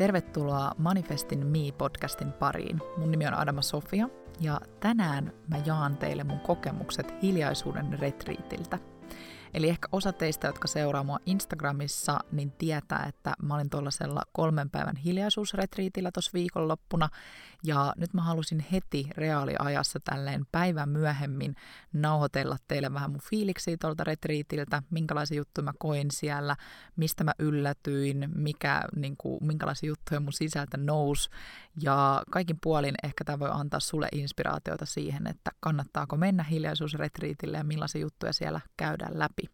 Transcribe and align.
Tervetuloa 0.00 0.70
Manifestin 0.78 1.46
Me-podcastin 1.46 2.32
pariin. 2.32 2.80
Mun 2.96 3.10
nimi 3.10 3.26
on 3.26 3.34
Adama 3.34 3.62
Sofia 3.62 4.08
ja 4.40 4.60
tänään 4.80 5.32
mä 5.48 5.56
jaan 5.66 5.96
teille 5.96 6.24
mun 6.24 6.40
kokemukset 6.40 7.22
hiljaisuuden 7.22 7.98
retriitiltä– 7.98 8.78
Eli 9.54 9.68
ehkä 9.68 9.88
osa 9.92 10.12
teistä, 10.12 10.46
jotka 10.46 10.68
seuraa 10.68 11.04
mua 11.04 11.18
Instagramissa, 11.26 12.18
niin 12.32 12.50
tietää, 12.50 13.04
että 13.08 13.34
mä 13.42 13.54
olin 13.54 13.70
tuollaisella 13.70 14.22
kolmen 14.32 14.70
päivän 14.70 14.96
hiljaisuusretriitillä 14.96 16.10
tuossa 16.12 16.30
viikonloppuna. 16.34 17.08
Ja 17.64 17.92
nyt 17.96 18.14
mä 18.14 18.22
halusin 18.22 18.64
heti 18.72 19.08
reaaliajassa 19.16 20.00
tälleen 20.04 20.46
päivän 20.52 20.88
myöhemmin 20.88 21.54
nauhoitella 21.92 22.56
teille 22.68 22.94
vähän 22.94 23.10
mun 23.10 23.20
fiiliksiä 23.20 23.76
tuolta 23.80 24.04
retriitiltä, 24.04 24.82
minkälaisia 24.90 25.36
juttuja 25.36 25.64
mä 25.64 25.72
koin 25.78 26.10
siellä, 26.10 26.56
mistä 26.96 27.24
mä 27.24 27.32
yllätyin, 27.38 28.28
mikä, 28.34 28.82
niin 28.96 29.14
kuin, 29.18 29.46
minkälaisia 29.46 29.88
juttuja 29.88 30.20
mun 30.20 30.32
sisältä 30.32 30.76
nousi. 30.76 31.30
Ja 31.82 32.22
kaikin 32.30 32.58
puolin 32.62 32.94
ehkä 33.02 33.24
tämä 33.24 33.38
voi 33.38 33.50
antaa 33.52 33.80
sulle 33.80 34.08
inspiraatiota 34.12 34.86
siihen, 34.86 35.26
että 35.26 35.50
kannattaako 35.60 36.16
mennä 36.16 36.42
hiljaisuusretriitille 36.42 37.56
ja 37.56 37.64
millaisia 37.64 38.00
juttuja 38.00 38.32
siellä 38.32 38.60
käydään 38.76 39.18
läpi. 39.18 39.50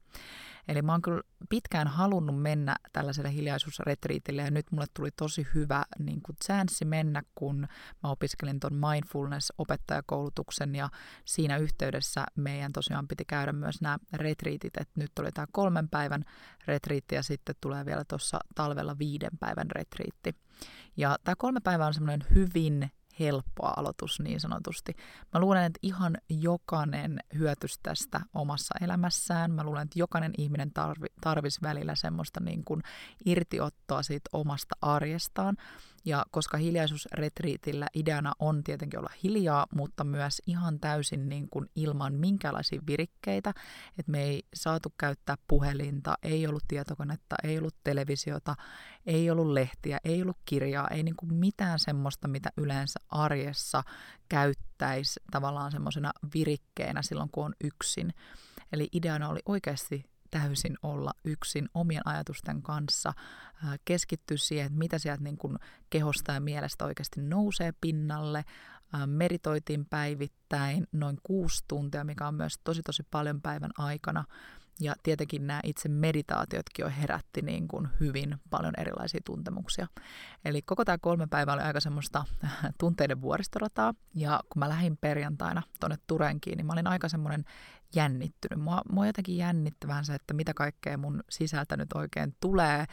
Eli 0.68 0.82
mä 0.82 0.92
oon 0.92 1.02
kyllä 1.02 1.22
pitkään 1.48 1.88
halunnut 1.88 2.42
mennä 2.42 2.76
tällaiselle 2.92 3.32
hiljaisuusretriitille 3.32 4.42
ja 4.42 4.50
nyt 4.50 4.66
mulle 4.70 4.86
tuli 4.94 5.10
tosi 5.10 5.46
hyvä 5.54 5.84
niin 5.98 6.22
kuin 6.22 6.36
chanssi 6.44 6.84
mennä, 6.84 7.22
kun 7.34 7.68
mä 8.02 8.10
opiskelin 8.10 8.60
ton 8.60 8.72
mindfulness-opettajakoulutuksen 8.72 10.74
ja 10.74 10.88
siinä 11.24 11.56
yhteydessä 11.56 12.26
meidän 12.36 12.72
tosiaan 12.72 13.08
piti 13.08 13.24
käydä 13.24 13.52
myös 13.52 13.80
nämä 13.80 13.98
retriitit, 14.12 14.76
että 14.76 15.00
nyt 15.00 15.18
oli 15.18 15.32
tämä 15.32 15.46
kolmen 15.52 15.88
päivän 15.88 16.24
retriitti 16.66 17.14
ja 17.14 17.22
sitten 17.22 17.54
tulee 17.60 17.86
vielä 17.86 18.04
tuossa 18.04 18.38
talvella 18.54 18.98
viiden 18.98 19.38
päivän 19.40 19.70
retriitti. 19.70 20.34
Ja 20.96 21.16
tämä 21.24 21.34
kolme 21.38 21.60
päivää 21.60 21.86
on 21.86 21.94
semmoinen 21.94 22.26
hyvin 22.34 22.90
helppo 23.20 23.66
aloitus 23.76 24.20
niin 24.20 24.40
sanotusti. 24.40 24.96
Mä 25.34 25.40
luulen, 25.40 25.64
että 25.64 25.78
ihan 25.82 26.16
jokainen 26.28 27.20
hyötys 27.38 27.78
tästä 27.82 28.20
omassa 28.34 28.74
elämässään. 28.80 29.50
Mä 29.50 29.64
luulen, 29.64 29.82
että 29.82 29.98
jokainen 29.98 30.32
ihminen 30.38 30.72
tarvi, 30.72 31.06
tarvisi 31.20 31.60
välillä 31.62 31.94
semmoista 31.94 32.40
niin 32.40 32.64
kuin 32.64 32.82
irtiottoa 33.24 34.02
siitä 34.02 34.30
omasta 34.32 34.76
arjestaan. 34.80 35.56
Ja 36.06 36.26
koska 36.30 36.58
hiljaisuusretriitillä 36.58 37.86
ideana 37.94 38.32
on 38.38 38.64
tietenkin 38.64 38.98
olla 38.98 39.10
hiljaa, 39.22 39.66
mutta 39.74 40.04
myös 40.04 40.42
ihan 40.46 40.80
täysin 40.80 41.28
niin 41.28 41.48
kuin 41.50 41.70
ilman 41.74 42.14
minkälaisia 42.14 42.80
virikkeitä, 42.86 43.50
että 43.98 44.12
me 44.12 44.22
ei 44.22 44.42
saatu 44.54 44.94
käyttää 44.98 45.36
puhelinta, 45.48 46.18
ei 46.22 46.46
ollut 46.46 46.64
tietokonetta, 46.68 47.36
ei 47.44 47.58
ollut 47.58 47.76
televisiota, 47.84 48.56
ei 49.06 49.30
ollut 49.30 49.46
lehtiä, 49.46 49.98
ei 50.04 50.22
ollut 50.22 50.38
kirjaa, 50.44 50.88
ei 50.88 51.02
niin 51.02 51.16
kuin 51.16 51.34
mitään 51.34 51.78
semmoista, 51.78 52.28
mitä 52.28 52.50
yleensä 52.56 53.00
arjessa 53.08 53.82
käyttäisi 54.28 55.20
tavallaan 55.30 55.72
semmoisena 55.72 56.12
virikkeenä 56.34 57.02
silloin, 57.02 57.30
kun 57.32 57.44
on 57.44 57.54
yksin. 57.64 58.14
Eli 58.72 58.88
ideana 58.92 59.28
oli 59.28 59.40
oikeasti 59.46 60.15
täysin 60.30 60.76
olla 60.82 61.12
yksin 61.24 61.68
omien 61.74 62.02
ajatusten 62.04 62.62
kanssa, 62.62 63.12
keskittyä 63.84 64.36
siihen, 64.36 64.66
että 64.66 64.78
mitä 64.78 64.98
sieltä 64.98 65.22
niin 65.22 65.38
kuin 65.38 65.58
kehosta 65.90 66.32
ja 66.32 66.40
mielestä 66.40 66.84
oikeasti 66.84 67.22
nousee 67.22 67.72
pinnalle. 67.80 68.44
Meritoitiin 69.06 69.86
päivittäin 69.86 70.86
noin 70.92 71.18
kuusi 71.22 71.64
tuntia, 71.68 72.04
mikä 72.04 72.28
on 72.28 72.34
myös 72.34 72.58
tosi 72.64 72.82
tosi 72.82 73.02
paljon 73.10 73.40
päivän 73.40 73.70
aikana. 73.78 74.24
Ja 74.80 74.94
tietenkin 75.02 75.46
nämä 75.46 75.60
itse 75.64 75.88
meditaatiotkin 75.88 76.82
jo 76.82 76.90
herätti 77.00 77.42
niin 77.42 77.68
kuin 77.68 77.88
hyvin 78.00 78.36
paljon 78.50 78.72
erilaisia 78.78 79.20
tuntemuksia. 79.24 79.86
Eli 80.44 80.62
koko 80.62 80.84
tämä 80.84 80.98
kolme 80.98 81.26
päivää 81.26 81.54
oli 81.54 81.62
aika 81.62 81.80
semmoista 81.80 82.24
tunteiden 82.78 83.20
vuoristorataa. 83.20 83.94
Ja 84.14 84.40
kun 84.48 84.60
mä 84.60 84.68
lähdin 84.68 84.96
perjantaina 84.96 85.62
tuonne 85.80 85.96
Turenkiin, 86.06 86.56
niin 86.56 86.66
mä 86.66 86.72
olin 86.72 86.86
aika 86.86 87.08
semmoinen 87.08 87.44
jännittynyt. 87.94 88.64
Mua, 88.64 88.82
mua 88.92 89.06
jotenkin 89.06 89.36
jännitti 89.36 89.86
vähän 89.86 90.04
se, 90.04 90.14
että 90.14 90.34
mitä 90.34 90.54
kaikkea 90.54 90.98
mun 90.98 91.22
sisältä 91.30 91.76
nyt 91.76 91.92
oikein 91.92 92.36
tulee, 92.40 92.84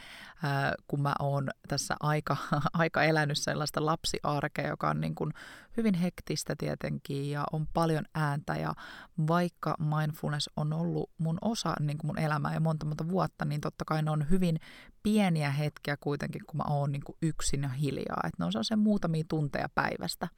ää, 0.42 0.74
kun 0.88 1.02
mä 1.02 1.14
oon 1.18 1.50
tässä 1.68 1.96
aika, 2.00 2.36
aika 2.72 3.02
elänyt 3.02 3.38
sellaista 3.38 3.86
lapsiarkea, 3.86 4.68
joka 4.68 4.90
on 4.90 5.00
niin 5.00 5.14
kuin 5.14 5.32
hyvin 5.76 5.94
hektistä 5.94 6.54
tietenkin 6.58 7.30
ja 7.30 7.44
on 7.52 7.66
paljon 7.66 8.04
ääntä 8.14 8.56
ja 8.56 8.74
vaikka 9.26 9.76
mindfulness 9.78 10.50
on 10.56 10.72
ollut 10.72 11.10
mun 11.18 11.38
osa 11.40 11.74
niin 11.80 11.98
kuin 11.98 12.06
mun 12.06 12.18
elämää 12.18 12.54
ja 12.54 12.60
monta 12.60 12.86
monta 12.86 13.08
vuotta, 13.08 13.44
niin 13.44 13.60
totta 13.60 13.84
kai 13.84 14.02
ne 14.02 14.10
on 14.10 14.30
hyvin 14.30 14.58
pieniä 15.04 15.50
hetkiä 15.50 15.96
kuitenkin, 15.96 16.42
kun 16.46 16.56
mä 16.56 16.64
oon 16.68 16.92
niin 16.92 17.04
kuin 17.04 17.16
yksin 17.22 17.62
ja 17.62 17.68
hiljaa. 17.68 18.20
Että 18.24 18.36
ne 18.38 18.44
on 18.44 18.52
sellaisia 18.52 18.76
muutamia 18.76 19.24
tunteja 19.28 19.68
päivästä. 19.74 20.28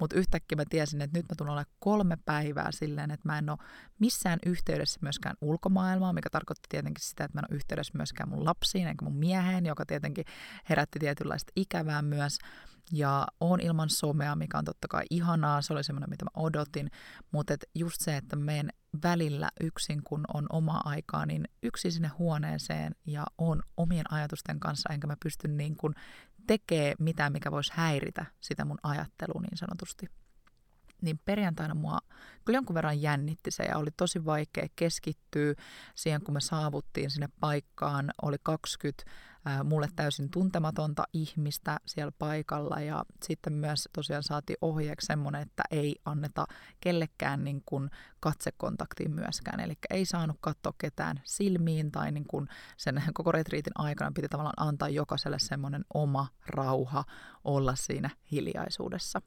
Mutta 0.00 0.16
yhtäkkiä 0.16 0.56
mä 0.56 0.64
tiesin, 0.70 1.02
että 1.02 1.18
nyt 1.18 1.26
mä 1.28 1.34
tulen 1.36 1.50
olemaan 1.50 1.74
kolme 1.78 2.18
päivää 2.24 2.72
silleen, 2.72 3.10
että 3.10 3.28
mä 3.28 3.38
en 3.38 3.50
ole 3.50 3.58
missään 3.98 4.38
yhteydessä 4.46 4.98
myöskään 5.02 5.36
ulkomaailmaa, 5.40 6.12
mikä 6.12 6.30
tarkoitti 6.30 6.66
tietenkin 6.68 7.04
sitä, 7.04 7.24
että 7.24 7.36
mä 7.36 7.40
en 7.40 7.50
ole 7.50 7.56
yhteydessä 7.56 7.92
myöskään 7.96 8.28
mun 8.28 8.44
lapsiin 8.44 8.88
eikä 8.88 9.04
mun 9.04 9.16
mieheen, 9.16 9.66
joka 9.66 9.86
tietenkin 9.86 10.24
herätti 10.68 10.98
tietynlaista 10.98 11.52
ikävää 11.56 12.02
myös. 12.02 12.38
Ja 12.92 13.26
on 13.40 13.60
ilman 13.60 13.90
somea, 13.90 14.36
mikä 14.36 14.58
on 14.58 14.64
totta 14.64 14.88
kai 14.88 15.04
ihanaa, 15.10 15.62
se 15.62 15.72
oli 15.72 15.84
semmoinen, 15.84 16.10
mitä 16.10 16.24
mä 16.24 16.30
odotin, 16.42 16.90
mutta 17.30 17.54
just 17.74 18.00
se, 18.00 18.16
että 18.16 18.36
menen 18.36 18.72
välillä 19.02 19.50
yksin, 19.60 20.02
kun 20.02 20.24
on 20.34 20.46
oma 20.52 20.80
aikaa, 20.84 21.26
niin 21.26 21.48
yksi 21.62 21.90
sinne 21.90 22.08
huoneeseen 22.08 22.94
ja 23.06 23.26
on 23.38 23.62
omien 23.76 24.12
ajatusten 24.12 24.60
kanssa, 24.60 24.92
enkä 24.92 25.06
mä 25.06 25.16
pysty 25.22 25.48
niin 25.48 25.76
kuin 25.76 25.94
tekee 26.46 26.94
mitään, 26.98 27.32
mikä 27.32 27.50
voisi 27.50 27.72
häiritä 27.74 28.26
sitä 28.40 28.64
mun 28.64 28.78
ajattelua 28.82 29.40
niin 29.40 29.58
sanotusti. 29.58 30.06
Niin 31.02 31.20
perjantaina 31.24 31.74
mua 31.74 31.98
kyllä 32.44 32.56
jonkun 32.56 32.74
verran 32.74 33.02
jännitti 33.02 33.50
se 33.50 33.62
ja 33.62 33.76
oli 33.76 33.90
tosi 33.96 34.24
vaikea 34.24 34.66
keskittyä 34.76 35.54
siihen, 35.94 36.22
kun 36.22 36.34
me 36.34 36.40
saavuttiin 36.40 37.10
sinne 37.10 37.28
paikkaan. 37.40 38.10
Oli 38.22 38.36
20 38.42 39.04
mulle 39.64 39.88
täysin 39.96 40.30
tuntematonta 40.30 41.04
ihmistä 41.12 41.78
siellä 41.86 42.12
paikalla 42.18 42.80
ja 42.80 43.04
sitten 43.22 43.52
myös 43.52 43.88
tosiaan 43.92 44.22
saatiin 44.22 44.56
ohjeeksi 44.60 45.06
semmoinen, 45.06 45.42
että 45.42 45.62
ei 45.70 45.96
anneta 46.04 46.46
kellekään 46.80 47.44
niin 47.44 47.62
kuin 47.66 47.90
katsekontaktiin 48.20 49.10
myöskään. 49.10 49.60
Eli 49.60 49.74
ei 49.90 50.04
saanut 50.04 50.36
katsoa 50.40 50.72
ketään 50.78 51.20
silmiin 51.24 51.92
tai 51.92 52.12
niin 52.12 52.26
kuin 52.26 52.48
sen 52.76 53.02
koko 53.14 53.32
retriitin 53.32 53.72
aikana 53.74 54.12
piti 54.14 54.28
tavallaan 54.28 54.68
antaa 54.68 54.88
jokaiselle 54.88 55.38
semmoinen 55.38 55.84
oma 55.94 56.28
rauha 56.46 57.04
olla 57.44 57.74
siinä 57.76 58.10
hiljaisuudessa. 58.32 59.22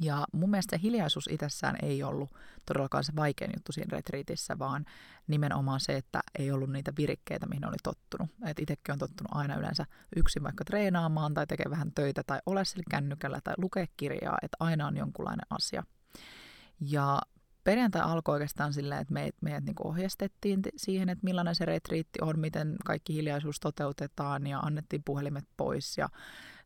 Ja 0.00 0.26
mun 0.32 0.50
mielestä 0.50 0.76
se 0.76 0.82
hiljaisuus 0.82 1.28
itsessään 1.32 1.76
ei 1.82 2.02
ollut 2.02 2.30
todellakaan 2.66 3.04
se 3.04 3.12
vaikein 3.16 3.50
juttu 3.56 3.72
siinä 3.72 3.96
retriitissä, 3.96 4.58
vaan 4.58 4.84
nimenomaan 5.26 5.80
se, 5.80 5.96
että 5.96 6.20
ei 6.38 6.50
ollut 6.50 6.70
niitä 6.70 6.92
virikkeitä, 6.96 7.46
mihin 7.46 7.68
oli 7.68 7.76
tottunut. 7.82 8.30
Et 8.46 8.58
itsekin 8.58 8.92
on 8.92 8.98
tottunut 8.98 9.30
aina 9.34 9.56
yleensä 9.56 9.86
yksin 10.16 10.42
vaikka 10.42 10.64
treenaamaan 10.64 11.34
tai 11.34 11.46
tekee 11.46 11.70
vähän 11.70 11.92
töitä 11.94 12.22
tai 12.22 12.38
ole 12.46 12.64
sillä 12.64 12.84
kännykällä 12.90 13.40
tai 13.44 13.54
lukea 13.58 13.86
kirjaa, 13.96 14.38
että 14.42 14.56
aina 14.60 14.86
on 14.86 14.96
jonkunlainen 14.96 15.46
asia. 15.50 15.82
Ja 16.80 17.20
perjantai 17.64 18.02
alkoi 18.02 18.32
oikeastaan 18.32 18.72
silleen, 18.72 19.00
että 19.00 19.14
meidät, 19.14 19.34
meidät 19.40 19.64
niin 19.64 19.76
ohjastettiin 19.84 20.62
siihen, 20.76 21.08
että 21.08 21.24
millainen 21.24 21.54
se 21.54 21.64
retriitti 21.64 22.18
on, 22.22 22.38
miten 22.38 22.76
kaikki 22.84 23.14
hiljaisuus 23.14 23.60
toteutetaan 23.60 24.46
ja 24.46 24.58
annettiin 24.58 25.02
puhelimet 25.04 25.44
pois 25.56 25.98
ja 25.98 26.08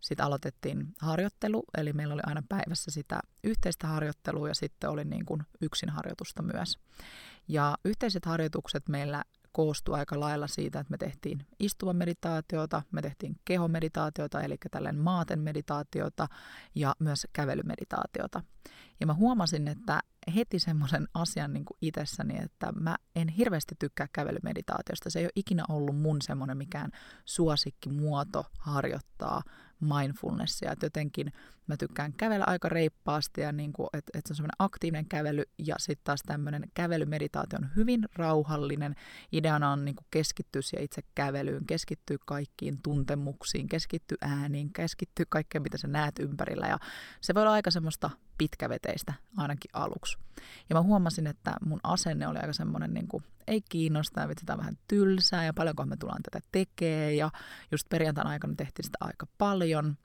sitten 0.01 0.27
aloitettiin 0.27 0.95
harjoittelu, 1.01 1.65
eli 1.79 1.93
meillä 1.93 2.15
oli 2.15 2.23
aina 2.27 2.43
päivässä 2.49 2.91
sitä 2.91 3.21
yhteistä 3.45 3.87
harjoittelua 3.87 4.49
ja 4.49 4.55
sitten 4.55 4.91
oli 4.91 5.05
niin 5.05 5.27
kuin 5.27 5.43
yksin 5.61 5.89
harjoitusta 5.89 6.43
myös. 6.43 6.79
Ja 7.49 7.77
yhteiset 7.84 8.25
harjoitukset 8.25 8.89
meillä 8.89 9.25
koostui 9.57 9.99
aika 9.99 10.21
lailla 10.21 10.47
siitä, 10.47 10.81
että 10.81 10.91
me 10.91 10.97
tehtiin 10.97 11.47
istuvan 11.59 11.97
meditaatiota, 11.97 12.83
me 12.93 13.03
tehtiin 13.03 13.37
kehomeditaatiota, 13.45 14.41
eli 14.41 14.57
tällainen 14.71 15.03
maaten 15.03 15.39
meditaatiota 15.39 16.28
ja 16.75 16.95
myös 16.99 17.27
kävelymeditaatiota. 17.33 18.42
Ja 19.01 19.07
mä 19.07 19.15
huomasin, 19.15 19.69
että 19.69 20.01
heti 20.34 20.59
semmoisen 20.59 21.09
asian 21.15 21.53
niin 21.53 21.65
kuin 21.65 21.78
itsessäni, 21.83 22.39
että 22.42 22.72
mä 22.72 22.97
en 23.15 23.28
hirveästi 23.28 23.75
tykkää 23.78 24.09
kävelymeditaatiosta. 24.13 25.10
Se 25.10 25.19
ei 25.19 25.25
ole 25.25 25.33
ikinä 25.37 25.65
ollut 25.69 25.97
mun 25.97 26.22
semmoinen 26.22 26.57
mikään 26.57 26.91
suosikkimuoto 27.25 28.45
harjoittaa 28.59 29.42
mindfulnessia. 29.81 30.73
Että 30.73 30.87
jotenkin 30.87 31.33
mä 31.67 31.77
tykkään 31.77 32.13
kävellä 32.13 32.45
aika 32.49 32.69
reippaasti 32.69 33.41
ja 33.41 33.53
niin 33.53 33.73
kuin, 33.73 33.89
että, 33.93 34.19
että 34.19 34.28
se 34.28 34.33
on 34.33 34.37
semmoinen 34.37 34.57
aktiivinen 34.59 35.09
kävely 35.09 35.43
ja 35.59 35.75
sitten 35.78 36.05
taas 36.05 36.23
tämmöinen 36.27 36.63
kävelymeditaatio 36.75 37.59
on 37.63 37.69
hyvin 37.77 38.09
rauhallinen. 38.15 38.95
Ideana 39.33 39.73
on 39.73 39.84
niin 39.84 39.97
kuin 39.97 40.07
keskittyä 40.11 40.63
siihen 40.63 40.84
itse 40.84 41.03
kävelyyn, 41.15 41.67
keskittyä 41.67 42.17
kaikkiin 42.27 42.83
tuntemuksiin, 42.83 43.69
keskittyä 43.69 44.19
ääniin, 44.21 44.73
keskittyä 44.73 45.27
kaikkeen, 45.28 45.63
mitä 45.63 45.78
sä 45.78 45.89
näet 45.89 46.19
ympärillä 46.19 46.67
ja 46.67 46.78
se 47.21 47.34
voi 47.34 47.43
olla 47.43 47.53
aika 47.53 47.71
semmoista 47.71 48.11
pitkäveteistä 48.38 49.15
ainakin 49.36 49.71
aluksi. 49.72 50.18
Ja 50.68 50.77
mä 50.77 50.83
huomasin, 50.83 51.27
että 51.27 51.56
mun 51.65 51.80
asenne 51.83 52.28
oli 52.28 52.38
aika 52.38 52.53
semmoinen 52.53 52.94
niin 52.94 53.09
kuin 53.09 53.24
ei 53.47 53.62
kiinnosta 53.68 54.21
ja 54.21 54.28
on 54.53 54.59
vähän 54.59 54.78
tylsää 54.88 55.44
ja 55.44 55.54
paljonko 55.54 55.84
me 55.84 55.97
tullaan 55.97 56.22
tätä 56.22 56.47
tekee 56.53 57.15
ja 57.15 57.30
just 57.72 57.88
perjantaina 57.88 58.30
aikana 58.30 58.54
tehtiin 58.56 58.84
sitä 58.84 58.98
aika 59.00 59.27
paljon. 59.38 59.97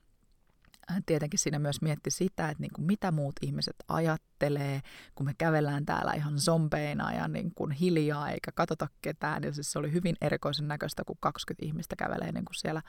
Äh, 0.90 1.02
tietenkin 1.06 1.38
siinä 1.38 1.58
myös 1.58 1.82
mietti 1.82 2.10
sitä, 2.10 2.48
että 2.48 2.60
niin 2.60 2.70
kuin 2.74 2.86
mitä 2.86 3.10
muut 3.10 3.34
ihmiset 3.42 3.76
ajattelee, 3.88 4.80
kun 5.14 5.26
me 5.26 5.34
kävellään 5.38 5.86
täällä 5.86 6.12
ihan 6.12 6.38
zombeina 6.38 7.12
ja 7.12 7.28
niin 7.28 7.52
kuin 7.54 7.70
hiljaa 7.70 8.30
eikä 8.30 8.52
katsota 8.54 8.88
ketään. 9.02 9.42
Ja 9.42 9.52
siis 9.52 9.72
se 9.72 9.78
oli 9.78 9.92
hyvin 9.92 10.16
erikoisen 10.20 10.68
näköistä, 10.68 11.04
kun 11.06 11.16
20 11.20 11.66
ihmistä 11.66 11.96
kävelee 11.96 12.32
niin 12.32 12.44
kuin 12.44 12.54
siellä 12.54 12.82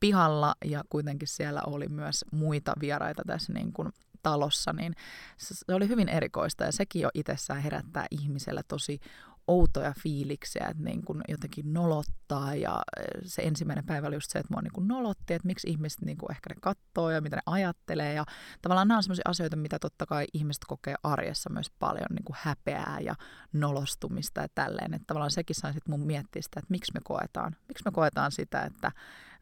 pihalla 0.00 0.54
ja 0.64 0.84
kuitenkin 0.88 1.28
siellä 1.28 1.62
oli 1.66 1.88
myös 1.88 2.24
muita 2.32 2.72
vieraita 2.80 3.22
tässä 3.26 3.52
niin 3.52 3.72
kuin 3.72 3.88
talossa, 4.22 4.72
niin 4.72 4.94
se 5.36 5.74
oli 5.74 5.88
hyvin 5.88 6.08
erikoista. 6.08 6.64
Ja 6.64 6.72
sekin 6.72 7.02
jo 7.02 7.10
itsessään 7.14 7.62
herättää 7.62 8.06
ihmisellä 8.10 8.62
tosi 8.68 9.00
outoja 9.46 9.94
fiiliksiä, 10.02 10.66
että 10.70 10.82
niin 10.82 11.04
kuin 11.04 11.20
jotenkin 11.28 11.72
nolottaa. 11.72 12.54
Ja 12.54 12.82
eh, 12.98 13.04
se 13.24 13.42
ensimmäinen 13.42 13.86
päivä 13.86 14.06
oli 14.06 14.16
just 14.16 14.30
se, 14.30 14.38
että 14.38 14.54
mua 14.54 14.62
niin 14.62 14.72
kuin 14.72 14.88
nolotti, 14.88 15.34
että 15.34 15.46
miksi 15.46 15.70
ihmiset 15.70 16.00
niin 16.00 16.18
kuin 16.18 16.30
ehkä 16.30 16.50
ne 16.50 16.56
katsoo 16.60 17.10
ja 17.10 17.20
mitä 17.20 17.36
ne 17.36 17.42
ajattelee. 17.46 18.14
Ja 18.14 18.24
tavallaan 18.62 18.88
nämä 18.88 18.98
on 18.98 19.02
sellaisia 19.02 19.22
asioita, 19.28 19.56
mitä 19.56 19.78
totta 19.78 20.06
kai 20.06 20.24
ihmiset 20.32 20.64
kokee 20.66 20.94
arjessa 21.02 21.50
myös 21.50 21.70
paljon 21.78 22.06
niin 22.10 22.24
kuin 22.24 22.36
häpeää 22.40 22.98
ja 23.00 23.14
nolostumista 23.52 24.40
ja 24.40 24.48
tälleen, 24.54 24.94
että 24.94 25.06
tavallaan 25.06 25.30
sekin 25.30 25.56
sai 25.56 25.72
sitten 25.72 25.92
mun 25.92 26.06
miettiä 26.06 26.42
sitä, 26.42 26.60
että 26.60 26.70
miksi 26.70 26.92
me 26.94 27.00
koetaan, 27.04 27.56
miksi 27.68 27.84
me 27.84 27.90
koetaan 27.90 28.32
sitä, 28.32 28.62
että 28.62 28.92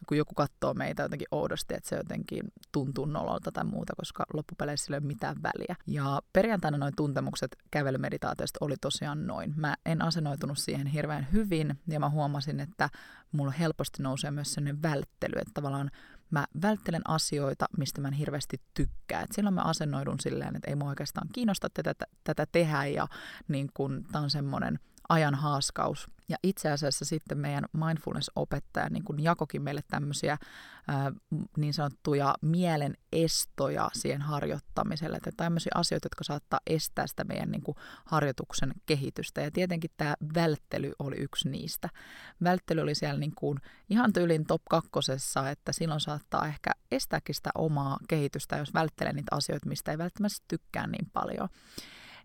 kun 0.09 0.17
joku 0.17 0.35
katsoo 0.35 0.75
meitä 0.75 1.03
jotenkin 1.03 1.29
oudosti, 1.31 1.75
että 1.75 1.89
se 1.89 1.97
jotenkin 1.97 2.43
tuntuu 2.73 3.05
nololta 3.05 3.53
tai 3.53 3.65
muuta, 3.65 3.93
koska 3.97 4.25
loppupeleissä 4.35 4.93
ei 4.93 4.99
ole 4.99 5.07
mitään 5.07 5.37
väliä. 5.43 5.77
Ja 5.87 6.23
perjantaina 6.33 6.79
noin 6.79 6.97
tuntemukset 6.97 7.57
kävelymeditaatiosta 7.71 8.59
oli 8.61 8.75
tosiaan 8.81 9.27
noin. 9.27 9.55
Mä 9.57 9.77
en 9.87 10.03
asennoitunut 10.03 10.59
siihen 10.59 10.87
hirveän 10.87 11.27
hyvin 11.33 11.79
ja 11.89 12.01
mä 12.01 12.11
huomasin, 12.11 12.61
että 12.61 12.89
mulla 13.33 13.51
helposti 13.51 14.03
nousee 14.03 14.31
myös 14.31 14.53
sellainen 14.55 14.83
välttely, 14.83 15.33
että 15.37 15.55
tavallaan 15.55 15.91
mä 16.31 16.47
välttelen 16.63 17.03
asioita, 17.05 17.67
mistä 17.79 18.01
mä 18.01 18.09
en 18.09 18.15
hirveästi 18.15 18.61
tykkää. 18.75 19.23
Et 19.23 19.33
silloin 19.33 19.55
mä 19.55 19.63
asennoidun 19.63 20.21
silleen, 20.21 20.57
että 20.57 20.71
ei 20.71 20.77
mua 20.77 20.89
oikeastaan 20.89 21.29
kiinnosta 21.33 21.69
tätä, 21.75 21.95
tätä 22.25 22.47
tehdä 22.53 22.87
ja 22.87 23.09
niin 23.49 23.71
kun, 23.75 24.05
tää 24.13 24.21
on 24.21 24.31
semmoinen 24.31 24.79
ajan 25.11 25.35
haaskaus. 25.35 26.09
Ja 26.29 26.37
itse 26.43 26.71
asiassa 26.71 27.05
sitten 27.05 27.39
meidän 27.39 27.65
mindfulness-opettaja 27.73 28.89
niin 28.91 29.05
kun 29.05 29.23
jakokin 29.23 29.63
meille 29.63 29.83
tämmöisiä 29.89 30.39
ää, 30.89 31.13
niin 31.57 31.75
sanottuja 31.75 32.35
mielen 32.43 32.95
estoja 33.13 33.91
siihen 33.93 34.23
harjoittamiselle. 34.23 35.17
Että 35.17 35.31
tämmöisiä 35.37 35.73
asioita, 35.75 36.07
jotka 36.07 36.25
saattaa 36.25 36.61
estää 36.67 37.07
sitä 37.07 37.25
meidän 37.25 37.51
niin 37.51 37.63
kuin, 37.63 37.77
harjoituksen 38.05 38.73
kehitystä. 38.87 39.41
Ja 39.41 39.51
tietenkin 39.51 39.91
tämä 39.97 40.15
välttely 40.35 40.93
oli 40.99 41.17
yksi 41.17 41.49
niistä. 41.49 41.89
Välttely 42.43 42.81
oli 42.81 42.95
siellä 42.95 43.21
niin 43.21 43.35
kuin, 43.35 43.59
ihan 43.89 44.13
tyylin 44.13 44.47
top 44.47 44.63
kakkosessa, 44.71 45.51
että 45.51 45.73
silloin 45.73 46.01
saattaa 46.01 46.47
ehkä 46.47 46.71
estääkin 46.91 47.35
sitä 47.35 47.51
omaa 47.55 47.99
kehitystä, 48.09 48.57
jos 48.57 48.75
välttelee 48.75 49.13
niitä 49.13 49.37
asioita, 49.37 49.69
mistä 49.69 49.91
ei 49.91 49.99
välttämättä 49.99 50.45
tykkää 50.49 50.87
niin 50.87 51.11
paljon 51.13 51.49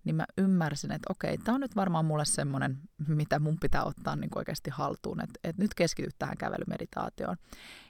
niin 0.06 0.16
mä 0.16 0.25
ymmärsin, 0.38 0.92
että 0.92 1.12
okei, 1.12 1.38
tämä 1.38 1.56
on 1.56 1.62
nyt 1.62 1.75
varmaan 1.75 2.06
mulle 2.06 2.25
semmoinen, 2.25 2.78
mitä 3.07 3.40
mun 3.40 3.57
pitää 3.62 3.84
ottaa 3.84 4.16
niin 4.16 4.30
oikeasti 4.36 4.69
haltuun, 4.69 5.24
että, 5.24 5.40
että 5.44 5.62
nyt 5.62 5.74
keskity 5.74 6.10
tähän 6.19 6.38
kävelymeditaatioon. 6.38 7.38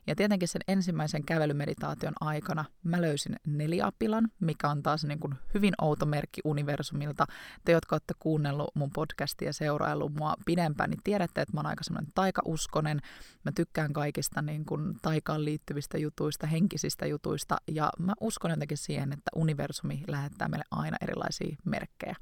Ja 0.07 0.15
tietenkin 0.15 0.47
sen 0.47 0.61
ensimmäisen 0.67 1.25
kävelymeditaation 1.25 2.13
aikana 2.21 2.65
mä 2.83 3.01
löysin 3.01 3.35
neliapilan, 3.47 4.27
mikä 4.39 4.69
on 4.69 4.83
taas 4.83 5.03
niin 5.03 5.19
kuin 5.19 5.35
hyvin 5.53 5.73
outo 5.81 6.05
merkki 6.05 6.41
universumilta. 6.43 7.25
Te, 7.65 7.71
jotka 7.71 7.95
olette 7.95 8.13
kuunnellut 8.19 8.75
mun 8.75 8.89
podcastia 8.95 9.49
ja 9.49 9.53
seuraillut 9.53 10.13
mua 10.13 10.33
pidempään, 10.45 10.89
niin 10.89 10.99
tiedätte, 11.03 11.41
että 11.41 11.53
mä 11.53 11.59
oon 11.59 11.65
aika 11.65 11.83
semmoinen 11.83 12.11
taikauskonen. 12.15 13.01
Mä 13.43 13.51
tykkään 13.55 13.93
kaikista 13.93 14.41
niin 14.41 14.65
kuin 14.65 14.95
taikaan 15.01 15.45
liittyvistä 15.45 15.97
jutuista, 15.97 16.47
henkisistä 16.47 17.05
jutuista, 17.05 17.57
ja 17.71 17.89
mä 17.99 18.13
uskon 18.21 18.51
jotenkin 18.51 18.77
siihen, 18.77 19.13
että 19.13 19.31
universumi 19.35 20.03
lähettää 20.07 20.47
meille 20.47 20.65
aina 20.71 20.97
erilaisia 21.01 21.55
merkkejä. 21.65 22.15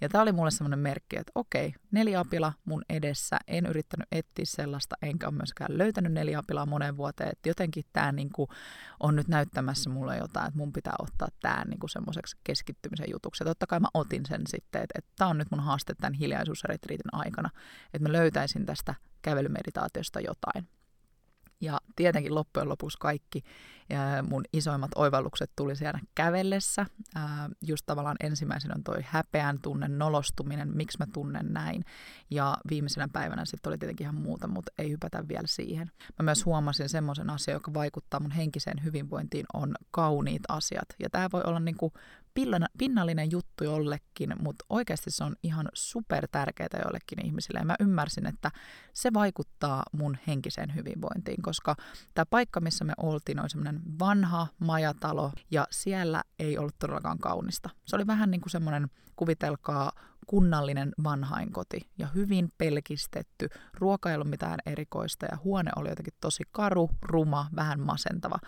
Ja 0.00 0.08
tämä 0.08 0.22
oli 0.22 0.32
mulle 0.32 0.50
semmoinen 0.50 0.78
merkki, 0.78 1.16
että 1.18 1.32
okei, 1.34 1.74
neliapila 1.90 2.52
mun 2.64 2.82
edessä, 2.88 3.36
en 3.46 3.66
yrittänyt 3.66 4.08
etsiä 4.12 4.44
sellaista, 4.44 4.96
enkä 5.02 5.26
ole 5.26 5.34
myöskään 5.34 5.78
löytänyt 5.78 6.12
neliapilaa 6.12 6.66
moneen 6.66 6.96
vuoteen, 6.96 7.30
että 7.30 7.48
jotenkin 7.48 7.84
tämä 7.92 8.12
niinku 8.12 8.48
on 9.00 9.16
nyt 9.16 9.28
näyttämässä 9.28 9.90
mulle 9.90 10.16
jotain, 10.16 10.46
että 10.46 10.58
mun 10.58 10.72
pitää 10.72 10.94
ottaa 10.98 11.28
tämä 11.40 11.64
niinku 11.68 11.88
semmoiseksi 11.88 12.36
keskittymisen 12.44 13.10
jutuksi. 13.10 13.42
Ja 13.44 13.46
totta 13.46 13.66
kai 13.66 13.80
mä 13.80 13.88
otin 13.94 14.26
sen 14.26 14.42
sitten, 14.46 14.82
että, 14.82 14.98
että 14.98 15.10
tämä 15.16 15.30
on 15.30 15.38
nyt 15.38 15.50
mun 15.50 15.60
haaste 15.60 15.94
tämän 15.94 16.14
hiljaisuusretriitin 16.14 17.14
aikana, 17.14 17.50
että 17.94 18.08
mä 18.08 18.12
löytäisin 18.12 18.66
tästä 18.66 18.94
kävelymeditaatiosta 19.22 20.20
jotain. 20.20 20.68
Ja 21.64 21.78
tietenkin 21.96 22.34
loppujen 22.34 22.68
lopuksi 22.68 22.98
kaikki 23.00 23.42
mun 24.28 24.44
isoimmat 24.52 24.90
oivallukset 24.96 25.50
tuli 25.56 25.76
siellä 25.76 26.00
kävellessä. 26.14 26.86
Just 27.66 27.82
tavallaan 27.86 28.16
ensimmäisenä 28.20 28.74
on 28.76 28.84
toi 28.84 28.98
häpeän 29.04 29.60
tunne, 29.60 29.88
nolostuminen, 29.88 30.76
miksi 30.76 30.98
mä 30.98 31.06
tunnen 31.12 31.52
näin. 31.52 31.84
Ja 32.30 32.56
viimeisenä 32.70 33.08
päivänä 33.12 33.44
sitten 33.44 33.70
oli 33.70 33.78
tietenkin 33.78 34.04
ihan 34.04 34.14
muuta, 34.14 34.48
mutta 34.48 34.72
ei 34.78 34.90
hypätä 34.90 35.28
vielä 35.28 35.46
siihen. 35.46 35.90
Mä 36.18 36.22
myös 36.22 36.44
huomasin 36.44 36.88
semmoisen 36.88 37.30
asian, 37.30 37.54
joka 37.54 37.74
vaikuttaa 37.74 38.20
mun 38.20 38.30
henkiseen 38.30 38.84
hyvinvointiin, 38.84 39.46
on 39.54 39.74
kauniit 39.90 40.42
asiat. 40.48 40.88
Ja 40.98 41.10
tämä 41.10 41.28
voi 41.32 41.42
olla 41.44 41.60
niinku 41.60 41.92
pinnallinen 42.78 43.30
juttu 43.30 43.64
jollekin, 43.64 44.34
mutta 44.38 44.64
oikeasti 44.68 45.10
se 45.10 45.24
on 45.24 45.36
ihan 45.42 45.68
super 45.74 46.28
tärkeää 46.32 46.82
jollekin 46.84 47.26
ihmisille. 47.26 47.58
Ja 47.58 47.64
mä 47.64 47.76
ymmärsin, 47.80 48.26
että 48.26 48.50
se 48.92 49.12
vaikuttaa 49.12 49.82
mun 49.92 50.16
henkiseen 50.26 50.74
hyvinvointiin, 50.74 51.42
koska 51.42 51.76
tämä 52.14 52.26
paikka, 52.26 52.60
missä 52.60 52.84
me 52.84 52.92
oltiin, 52.96 53.40
on 53.40 53.50
semmoinen 53.50 53.80
vanha 53.98 54.46
majatalo 54.58 55.32
ja 55.50 55.66
siellä 55.70 56.22
ei 56.38 56.58
ollut 56.58 56.78
todellakaan 56.78 57.18
kaunista. 57.18 57.70
Se 57.84 57.96
oli 57.96 58.06
vähän 58.06 58.30
niin 58.30 58.40
kuin 58.40 58.50
semmoinen, 58.50 58.90
kuvitelkaa, 59.16 59.92
kunnallinen 60.26 60.92
vanhainkoti 61.04 61.90
ja 61.98 62.06
hyvin 62.14 62.52
pelkistetty. 62.58 63.48
Ruoka 63.74 64.10
ei 64.10 64.14
ollut 64.14 64.30
mitään 64.30 64.58
erikoista 64.66 65.26
ja 65.26 65.38
huone 65.44 65.70
oli 65.76 65.88
jotenkin 65.88 66.14
tosi 66.20 66.42
karu, 66.52 66.90
ruma, 67.02 67.46
vähän 67.56 67.80
masentava. 67.80 68.38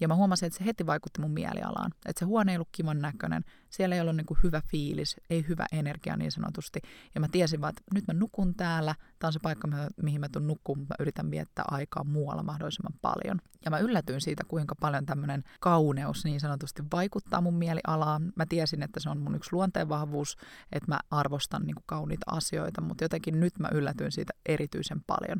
Ja 0.00 0.08
mä 0.08 0.14
huomasin, 0.14 0.46
että 0.46 0.58
se 0.58 0.64
heti 0.64 0.86
vaikutti 0.86 1.20
mun 1.20 1.30
mielialaan. 1.30 1.92
Että 2.06 2.20
se 2.20 2.24
huone 2.24 2.52
ei 2.52 2.56
ollut 2.56 2.68
kivan 2.72 3.00
näköinen, 3.00 3.44
siellä 3.70 3.94
ei 3.94 4.00
ollut 4.00 4.16
niin 4.16 4.26
kuin 4.26 4.38
hyvä 4.42 4.62
fiilis, 4.66 5.16
ei 5.30 5.44
hyvä 5.48 5.66
energia 5.72 6.16
niin 6.16 6.32
sanotusti. 6.32 6.80
Ja 7.14 7.20
mä 7.20 7.28
tiesin 7.28 7.60
vaan, 7.60 7.70
että 7.70 7.82
nyt 7.94 8.06
mä 8.06 8.14
nukun 8.14 8.54
täällä, 8.54 8.94
tämä 9.18 9.28
on 9.28 9.32
se 9.32 9.38
paikka, 9.42 9.68
mihin 10.02 10.20
mä 10.20 10.28
tuun 10.32 10.46
nukkuun, 10.46 10.78
mä 10.78 10.94
yritän 10.98 11.30
viettää 11.30 11.64
aikaa 11.70 12.04
muualla 12.04 12.42
mahdollisimman 12.42 12.98
paljon. 13.02 13.40
Ja 13.64 13.70
mä 13.70 13.78
yllätyin 13.78 14.20
siitä, 14.20 14.44
kuinka 14.48 14.74
paljon 14.74 15.06
tämmöinen 15.06 15.44
kauneus 15.60 16.24
niin 16.24 16.40
sanotusti 16.40 16.82
vaikuttaa 16.92 17.40
mun 17.40 17.54
mielialaan. 17.54 18.32
Mä 18.36 18.46
tiesin, 18.48 18.82
että 18.82 19.00
se 19.00 19.10
on 19.10 19.20
mun 19.20 19.34
yksi 19.34 19.52
luonteenvahvuus, 19.52 20.36
että 20.72 20.88
mä 20.88 20.98
arvostan 21.10 21.62
niin 21.62 21.74
kuin 21.74 21.84
kauniita 21.86 22.26
asioita, 22.30 22.80
mutta 22.80 23.04
jotenkin 23.04 23.40
nyt 23.40 23.58
mä 23.58 23.68
yllätyin 23.72 24.12
siitä 24.12 24.32
erityisen 24.46 25.00
paljon. 25.06 25.38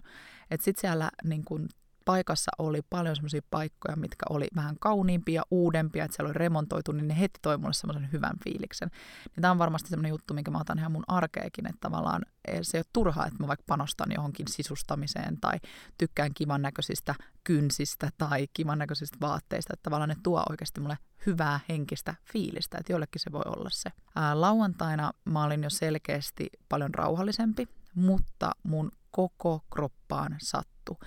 Että 0.50 0.64
sitten 0.64 0.80
siellä 0.80 1.11
niin 1.25 1.44
kuin 1.44 1.68
paikassa 2.04 2.50
oli 2.59 2.83
paljon 2.90 3.16
semmoisia 3.16 3.40
paikkoja, 3.50 3.97
mitkä 3.97 4.26
oli 4.30 4.47
vähän 4.57 4.76
kauniimpia, 4.80 5.42
uudempia, 5.50 6.04
että 6.04 6.16
siellä 6.16 6.28
oli 6.28 6.38
remontoitu, 6.38 6.92
niin 6.92 7.09
ne 7.09 7.21
heti 7.21 7.38
toi 7.42 7.59
mulle 7.59 7.73
semmoisen 7.73 8.12
hyvän 8.12 8.37
fiiliksen. 8.45 8.90
Niin 9.25 9.42
tämä 9.42 9.50
on 9.50 9.59
varmasti 9.59 9.88
semmoinen 9.88 10.11
juttu, 10.11 10.35
minkä 10.35 10.50
mä 10.50 10.61
otan 10.61 10.78
ihan 10.78 10.92
mun 10.92 11.04
arkeekin, 11.07 11.66
että 11.66 11.80
tavallaan 11.80 12.23
se 12.62 12.76
ei 12.76 12.80
ole 12.80 12.87
turhaa, 12.92 13.26
että 13.26 13.42
mä 13.42 13.49
vaikka 13.49 13.64
panostan 13.66 14.12
johonkin 14.14 14.49
sisustamiseen 14.49 15.40
tai 15.40 15.59
tykkään 15.99 16.35
kivan 16.35 16.62
näköisistä 16.62 17.14
kynsistä 17.45 18.11
tai 18.19 18.47
kivan 18.52 18.78
näköisistä 18.78 19.19
vaatteista, 19.21 19.73
että 19.75 19.83
tavallaan 19.83 20.09
ne 20.09 20.16
tuo 20.23 20.42
oikeasti 20.50 20.80
mulle 20.80 20.99
hyvää 21.26 21.61
henkistä 21.69 22.14
fiilistä, 22.33 22.78
että 22.80 22.92
jollekin 22.92 23.21
se 23.21 23.33
voi 23.33 23.42
olla 23.47 23.71
se. 23.73 23.90
Ää, 24.16 24.40
lauantaina 24.40 25.12
mä 25.25 25.45
olin 25.45 25.62
jo 25.62 25.71
selkeästi 25.71 26.50
paljon 26.69 26.95
rauhallisempi, 26.95 27.69
mutta 27.95 28.52
mun 28.62 28.92
koko 29.11 29.64
kroppaan 29.73 30.37
sattu 30.42 30.99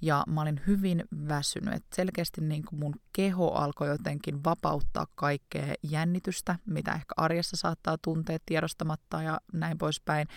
ja 0.00 0.24
mä 0.26 0.40
olin 0.42 0.60
hyvin 0.66 1.04
väsynyt. 1.28 1.74
Et 1.74 1.84
selkeästi 1.94 2.40
niin 2.40 2.64
kuin 2.64 2.80
mun 2.80 2.94
keho 3.12 3.52
alkoi 3.52 3.88
jotenkin 3.88 4.44
vapauttaa 4.44 5.06
kaikkea 5.14 5.74
jännitystä, 5.82 6.58
mitä 6.66 6.92
ehkä 6.92 7.14
arjessa 7.16 7.56
saattaa 7.56 7.98
tuntea 7.98 8.38
tiedostamatta 8.46 9.22
ja 9.22 9.40
näin 9.52 9.78
poispäin. 9.78 10.28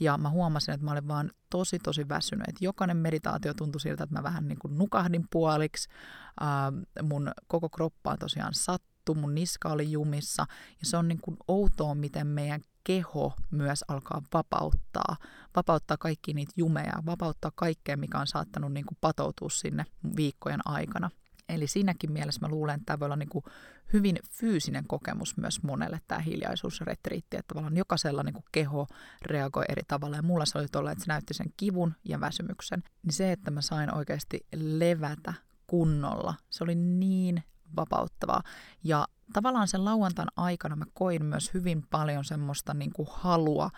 Ja 0.00 0.18
mä 0.18 0.30
huomasin, 0.30 0.74
että 0.74 0.84
mä 0.84 0.92
olin 0.92 1.08
vaan 1.08 1.30
tosi 1.50 1.78
tosi 1.78 2.08
väsynyt. 2.08 2.48
Et 2.48 2.56
jokainen 2.60 2.96
meditaatio 2.96 3.54
tuntui 3.54 3.80
siltä, 3.80 4.04
että 4.04 4.16
mä 4.16 4.22
vähän 4.22 4.48
niin 4.48 4.58
kuin 4.58 4.78
nukahdin 4.78 5.24
puoliksi. 5.30 5.88
Äh, 6.42 7.02
mun 7.02 7.30
koko 7.46 7.68
kroppaan 7.68 8.18
tosiaan 8.18 8.54
sattu, 8.54 9.14
mun 9.14 9.34
niska 9.34 9.68
oli 9.68 9.92
jumissa. 9.92 10.46
Ja 10.80 10.86
se 10.86 10.96
on 10.96 11.08
niin 11.08 11.20
kuin 11.20 11.36
outoa, 11.48 11.94
miten 11.94 12.26
meidän 12.26 12.60
keho 12.84 13.34
myös 13.50 13.84
alkaa 13.88 14.22
vapauttaa, 14.34 15.16
vapauttaa 15.56 15.96
kaikki 15.96 16.34
niitä 16.34 16.52
jumeja, 16.56 17.02
vapauttaa 17.06 17.52
kaikkea, 17.54 17.96
mikä 17.96 18.18
on 18.18 18.26
saattanut 18.26 18.72
niin 18.72 18.86
kuin 18.86 18.98
patoutua 19.00 19.50
sinne 19.50 19.84
viikkojen 20.16 20.60
aikana. 20.64 21.10
Eli 21.48 21.66
siinäkin 21.66 22.12
mielessä 22.12 22.40
mä 22.40 22.48
luulen, 22.48 22.74
että 22.74 22.86
tämä 22.86 23.00
voi 23.00 23.06
olla 23.06 23.16
niin 23.16 23.28
kuin 23.28 23.44
hyvin 23.92 24.18
fyysinen 24.30 24.84
kokemus 24.86 25.36
myös 25.36 25.62
monelle 25.62 26.00
tämä 26.08 26.20
hiljaisuusretriitti, 26.20 27.36
että 27.36 27.48
tavallaan 27.48 27.76
jokaisella 27.76 28.22
niin 28.22 28.32
kuin 28.34 28.44
keho 28.52 28.86
reagoi 29.22 29.64
eri 29.68 29.82
tavalla. 29.88 30.16
Ja 30.16 30.22
mulla 30.22 30.44
se 30.44 30.58
oli 30.58 30.66
tuolla, 30.72 30.92
että 30.92 31.04
se 31.04 31.08
näytti 31.08 31.34
sen 31.34 31.52
kivun 31.56 31.94
ja 32.04 32.20
väsymyksen. 32.20 32.82
Niin 33.02 33.12
se, 33.12 33.32
että 33.32 33.50
mä 33.50 33.60
sain 33.60 33.94
oikeasti 33.94 34.46
levätä 34.56 35.34
kunnolla, 35.66 36.34
se 36.50 36.64
oli 36.64 36.74
niin 36.74 37.42
vapauttavaa. 37.76 38.42
Ja 38.84 39.08
tavallaan 39.32 39.68
sen 39.68 39.84
lauantain 39.84 40.28
aikana 40.36 40.76
mä 40.76 40.84
koin 40.94 41.24
myös 41.24 41.54
hyvin 41.54 41.86
paljon 41.90 42.24
semmoista 42.24 42.74
niin 42.74 42.92
kuin 42.92 43.08
halua 43.10 43.70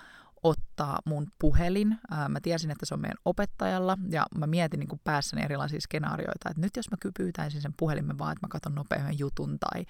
ottaa 0.42 0.98
mun 1.04 1.26
puhelin. 1.38 1.98
Ää, 2.10 2.28
mä 2.28 2.40
tiesin, 2.40 2.70
että 2.70 2.86
se 2.86 2.94
on 2.94 3.00
meidän 3.00 3.18
opettajalla 3.24 3.98
ja 4.10 4.26
mä 4.38 4.46
mietin 4.46 4.80
niin 4.80 5.00
päässäni 5.04 5.42
erilaisia 5.42 5.80
skenaarioita, 5.80 6.50
että 6.50 6.60
nyt 6.60 6.76
jos 6.76 6.90
mä 6.90 6.96
pyytäisin 7.16 7.62
sen 7.62 7.74
puhelimen 7.76 8.18
vaan, 8.18 8.32
että 8.32 8.46
mä 8.46 8.50
katson 8.50 8.74
nopean 8.74 9.18
jutun 9.18 9.58
tai 9.58 9.84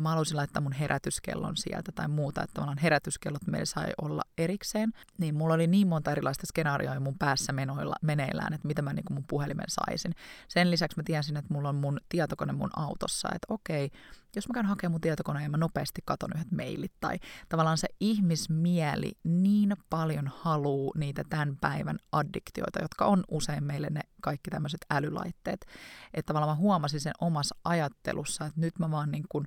mä 0.00 0.08
haluaisin 0.08 0.36
laittaa 0.36 0.62
mun 0.62 0.72
herätyskellon 0.72 1.56
sieltä 1.56 1.92
tai 1.92 2.08
muuta, 2.08 2.42
että 2.42 2.54
tavallaan 2.54 2.78
herätyskellot 2.78 3.46
meillä 3.46 3.64
sai 3.64 3.86
olla 4.02 4.22
erikseen, 4.38 4.92
niin 5.18 5.34
mulla 5.34 5.54
oli 5.54 5.66
niin 5.66 5.88
monta 5.88 6.10
erilaista 6.10 6.46
skenaarioa 6.46 7.00
mun 7.00 7.18
päässä 7.18 7.52
menoilla, 7.52 7.94
meneillään, 8.02 8.52
että 8.52 8.66
mitä 8.66 8.82
mä 8.82 8.92
niin 8.92 9.04
mun 9.10 9.24
puhelimen 9.28 9.68
saisin. 9.68 10.12
Sen 10.48 10.70
lisäksi 10.70 10.96
mä 10.96 11.02
tiesin, 11.02 11.36
että 11.36 11.54
mulla 11.54 11.68
on 11.68 11.74
mun 11.74 12.00
tietokone 12.08 12.52
mun 12.52 12.70
autossa, 12.76 13.28
että 13.34 13.54
okei, 13.54 13.90
jos 14.36 14.48
mä 14.48 14.54
käyn 14.54 14.66
hakemaan 14.66 14.92
mun 14.92 15.00
tietokoneen 15.00 15.42
ja 15.42 15.50
mä 15.50 15.56
nopeasti 15.56 16.02
katon 16.04 16.30
yhdet 16.34 16.52
mailit 16.52 16.92
tai 17.00 17.18
tavallaan 17.48 17.78
se 17.78 17.88
ihmismieli 18.00 19.12
niin 19.24 19.76
paljon 19.90 20.28
haluu 20.36 20.92
niitä 20.96 21.24
tämän 21.28 21.56
päivän 21.60 21.98
addiktioita, 22.12 22.82
jotka 22.82 23.04
on 23.04 23.24
usein 23.30 23.64
meille 23.64 23.88
ne 23.90 24.00
kaikki 24.22 24.50
tämmöiset 24.50 24.86
älylaitteet. 24.90 25.66
Että 26.14 26.26
tavallaan 26.26 26.56
mä 26.56 26.62
huomasin 26.62 27.00
sen 27.00 27.12
omassa 27.20 27.56
ajattelussa, 27.64 28.46
että 28.46 28.60
nyt 28.60 28.78
mä 28.78 28.90
vaan 28.90 29.10
niin 29.10 29.24
kuin 29.28 29.44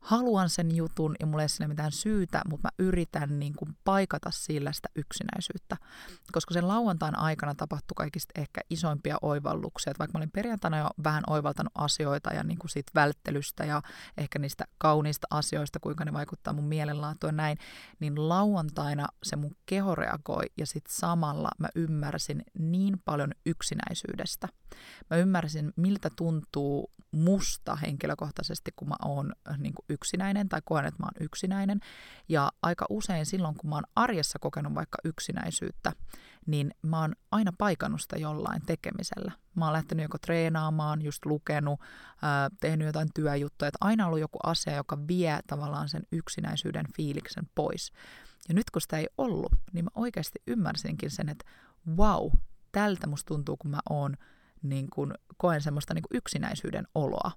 haluan 0.00 0.50
sen 0.50 0.76
jutun 0.76 1.16
ja 1.20 1.26
mulla 1.26 1.42
ei 1.42 1.48
ole 1.60 1.68
mitään 1.68 1.92
syytä, 1.92 2.42
mutta 2.48 2.68
mä 2.68 2.84
yritän 2.84 3.38
niin 3.38 3.54
kuin 3.56 3.76
paikata 3.84 4.30
sillä 4.30 4.72
sitä 4.72 4.88
yksinäisyyttä. 4.96 5.76
Koska 6.32 6.54
sen 6.54 6.68
lauantain 6.68 7.18
aikana 7.18 7.54
tapahtui 7.54 7.94
kaikista 7.96 8.40
ehkä 8.40 8.60
isoimpia 8.70 9.16
oivalluksia. 9.22 9.90
Että 9.90 9.98
vaikka 9.98 10.18
mä 10.18 10.20
olin 10.20 10.30
perjantaina 10.30 10.78
jo 10.78 10.88
vähän 11.04 11.22
oivaltanut 11.26 11.72
asioita 11.74 12.34
ja 12.34 12.42
niin 12.44 12.58
kuin 12.58 12.70
siitä 12.70 12.92
välttelystä 12.94 13.64
ja 13.64 13.82
ehkä 14.16 14.38
niistä 14.38 14.64
kauniista 14.78 15.26
asioista, 15.30 15.80
kuinka 15.80 16.04
ne 16.04 16.12
vaikuttaa 16.12 16.52
mun 16.52 16.64
mielenlaatuun 16.64 17.36
näin, 17.36 17.58
niin 18.00 18.28
lauantaina 18.28 19.06
se 19.22 19.36
mun 19.36 19.56
keho 19.66 19.94
reagoi 19.94 20.44
ja 20.56 20.66
sitten 20.66 20.94
samalla 20.94 21.50
mä 21.58 21.68
ymmärsin 21.74 22.42
niin 22.58 22.96
paljon 23.04 23.32
yksinäisyydestä. 23.46 24.48
Mä 25.10 25.16
ymmärsin, 25.16 25.72
miltä 25.76 26.10
tuntuu 26.16 26.90
musta 27.10 27.76
henkilökohtaisesti, 27.76 28.70
kun 28.76 28.88
mä 28.88 28.94
oon 29.04 29.32
äh, 29.50 29.58
niin 29.58 29.74
kuin 29.74 29.84
yksinäinen 29.98 30.48
tai 30.48 30.60
koen, 30.64 30.84
että 30.84 31.02
mä 31.02 31.06
oon 31.06 31.24
yksinäinen. 31.26 31.80
Ja 32.28 32.52
aika 32.62 32.86
usein 32.88 33.26
silloin, 33.26 33.54
kun 33.54 33.70
mä 33.70 33.76
oon 33.76 33.84
arjessa 33.96 34.38
kokenut 34.38 34.74
vaikka 34.74 34.98
yksinäisyyttä, 35.04 35.92
niin 36.46 36.70
mä 36.82 37.00
oon 37.00 37.14
aina 37.30 37.52
paikannut 37.58 38.00
sitä 38.02 38.16
jollain 38.16 38.62
tekemisellä. 38.66 39.32
Mä 39.54 39.64
oon 39.64 39.72
lähtenyt 39.72 40.02
joko 40.02 40.18
treenaamaan, 40.18 41.02
just 41.02 41.26
lukenut, 41.26 41.80
ää, 42.22 42.50
tehnyt 42.60 42.86
jotain 42.86 43.08
työjuttuja. 43.14 43.68
Että 43.68 43.78
aina 43.80 44.06
ollut 44.06 44.20
joku 44.20 44.38
asia, 44.42 44.76
joka 44.76 44.98
vie 45.08 45.40
tavallaan 45.46 45.88
sen 45.88 46.02
yksinäisyyden 46.12 46.86
fiiliksen 46.96 47.44
pois. 47.54 47.92
Ja 48.48 48.54
nyt 48.54 48.70
kun 48.70 48.82
sitä 48.82 48.98
ei 48.98 49.08
ollut, 49.18 49.52
niin 49.72 49.84
mä 49.84 49.90
oikeasti 49.94 50.38
ymmärsinkin 50.46 51.10
sen, 51.10 51.28
että 51.28 51.44
wow, 51.96 52.30
tältä 52.72 53.06
musta 53.06 53.28
tuntuu, 53.28 53.56
kun 53.56 53.70
mä 53.70 53.80
oon 53.90 54.16
niin 54.62 54.90
kun, 54.90 55.14
koen 55.36 55.62
semmoista 55.62 55.94
niin 55.94 56.04
yksinäisyyden 56.10 56.86
oloa. 56.94 57.30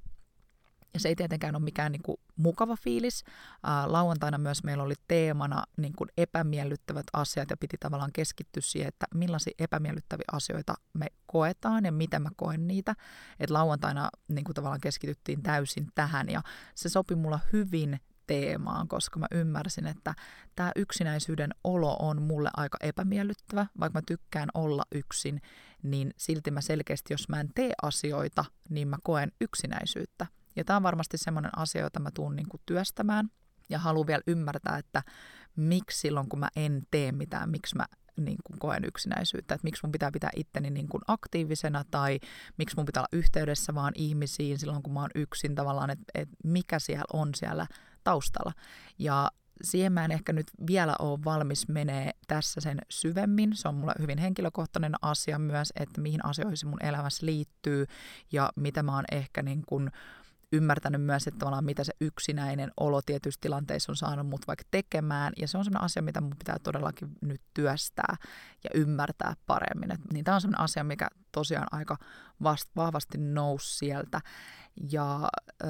Ja 0.94 1.00
se 1.00 1.10
ei 1.10 1.16
tietenkään 1.16 1.56
ole 1.56 1.64
mikään 1.64 1.92
niin 1.92 2.02
kuin, 2.02 2.18
mukava 2.36 2.76
fiilis. 2.76 3.24
Ää, 3.64 3.92
lauantaina 3.92 4.38
myös 4.38 4.64
meillä 4.64 4.84
oli 4.84 4.94
teemana 5.08 5.64
niin 5.78 5.94
kuin, 5.98 6.10
epämiellyttävät 6.18 7.06
asiat 7.14 7.50
ja 7.50 7.58
piti 7.58 7.78
tavallaan 7.80 8.12
keskittyä 8.14 8.62
siihen, 8.66 8.88
että 8.88 9.06
millaisia 9.16 9.54
epämiellyttäviä 9.60 10.26
asioita 10.32 10.74
me 10.94 11.08
koetaan 11.26 11.86
ja 11.86 11.92
miten 11.92 12.22
mä 12.22 12.30
koen 12.36 12.68
niitä. 12.68 12.96
Et 13.40 13.50
lauantaina 13.50 14.10
niin 14.28 14.44
kuin, 14.44 14.56
tavallaan 14.56 14.82
keskityttiin 14.82 15.44
täysin 15.44 15.88
tähän 15.96 16.30
ja 16.30 16.42
se 16.76 16.90
sopi 16.90 17.16
mulla 17.16 17.40
hyvin 17.54 18.00
teemaan, 18.28 18.88
koska 18.88 19.20
mä 19.20 19.28
ymmärsin, 19.32 19.88
että 19.88 20.14
tämä 20.56 20.72
yksinäisyyden 20.76 21.52
olo 21.64 21.96
on 22.00 22.22
mulle 22.22 22.50
aika 22.58 22.78
epämiellyttävä, 22.82 23.66
vaikka 23.80 23.98
mä 23.98 24.04
tykkään 24.08 24.50
olla 24.54 24.84
yksin, 24.92 25.42
niin 25.84 26.14
silti 26.18 26.52
mä 26.52 26.62
selkeästi, 26.62 27.14
jos 27.14 27.30
mä 27.30 27.40
en 27.40 27.50
tee 27.56 27.74
asioita, 27.82 28.46
niin 28.70 28.88
mä 28.88 28.98
koen 29.04 29.32
yksinäisyyttä. 29.42 30.28
Ja 30.56 30.64
tämä 30.64 30.78
on 30.78 30.84
varmasti 30.84 31.18
semmoinen 31.18 31.58
asia, 31.58 31.82
jota 31.82 32.00
mä 32.00 32.10
tuun 32.14 32.36
niinku 32.36 32.58
työstämään 32.66 33.30
ja 33.70 33.80
haluan 33.80 34.08
vielä 34.08 34.22
ymmärtää, 34.28 34.78
että 34.78 35.04
miksi 35.56 36.00
silloin, 36.00 36.30
kun 36.30 36.40
mä 36.40 36.48
en 36.56 36.82
tee 36.92 37.12
mitään, 37.12 37.50
miksi 37.50 37.76
mä 37.78 37.86
niin 38.18 38.38
kuin 38.44 38.60
koen 38.60 38.86
yksinäisyyttä, 38.86 39.56
että 39.56 39.66
miksi 39.66 39.82
mun 39.84 39.92
pitää 39.92 40.12
pitää 40.12 40.30
itteni 40.36 40.70
niin 40.70 40.88
kuin 40.88 41.02
aktiivisena 41.08 41.84
tai 41.92 42.20
miksi 42.58 42.76
mun 42.76 42.86
pitää 42.86 43.02
olla 43.02 43.10
yhteydessä 43.12 43.76
vaan 43.76 43.94
ihmisiin 43.96 44.60
silloin, 44.60 44.84
kun 44.84 44.94
mä 44.94 45.00
oon 45.00 45.10
yksin 45.16 45.56
tavallaan, 45.56 45.90
että, 45.90 46.04
että 46.14 46.36
mikä 46.44 46.80
siellä 46.80 47.06
on 47.14 47.30
siellä 47.36 47.68
taustalla. 48.04 48.54
Ja 49.00 49.32
siihen 49.64 49.94
mä 49.94 50.06
en 50.06 50.12
ehkä 50.12 50.34
nyt 50.34 50.48
vielä 50.68 50.96
ole 51.00 51.20
valmis 51.26 51.68
menee 51.68 52.12
tässä 52.28 52.62
sen 52.62 52.78
syvemmin. 52.90 53.56
Se 53.56 53.68
on 53.68 53.76
mulle 53.76 53.94
hyvin 54.00 54.18
henkilökohtainen 54.18 54.94
asia 55.02 55.40
myös, 55.40 55.74
että 55.80 56.02
mihin 56.02 56.26
asioihin 56.26 56.68
mun 56.68 56.84
elämässä 56.84 57.26
liittyy 57.26 57.86
ja 58.32 58.50
mitä 58.56 58.84
mä 58.84 58.96
oon 58.96 59.06
ehkä 59.12 59.42
niin 59.42 59.64
kuin 59.66 59.92
ymmärtänyt 60.52 61.02
myös, 61.02 61.28
että 61.28 61.40
tavallaan 61.40 61.66
mitä 61.66 61.84
se 61.84 61.94
yksinäinen 62.02 62.72
olo 62.78 63.02
tietyissä 63.02 63.42
tilanteissa 63.42 63.92
on 63.92 63.96
saanut 63.96 64.28
mut 64.28 64.48
vaikka 64.48 64.64
tekemään. 64.72 65.34
Ja 65.38 65.48
se 65.48 65.58
on 65.58 65.66
sellainen 65.66 65.86
asia, 65.86 66.02
mitä 66.02 66.22
mun 66.22 66.36
pitää 66.40 66.58
todellakin 66.64 67.10
nyt 67.22 67.42
työstää 67.54 68.16
ja 68.64 68.70
ymmärtää 68.76 69.34
paremmin. 69.48 69.92
Et, 69.92 70.02
niin 70.14 70.26
tämä 70.26 70.36
on 70.36 70.42
sellainen 70.42 70.64
asia, 70.64 70.84
mikä 70.84 71.08
tosiaan 71.32 71.68
aika 71.72 71.98
vast, 72.44 72.70
vahvasti 72.76 73.18
nousi 73.18 73.78
sieltä. 73.78 74.22
Ja 74.92 75.30
ö, 75.64 75.68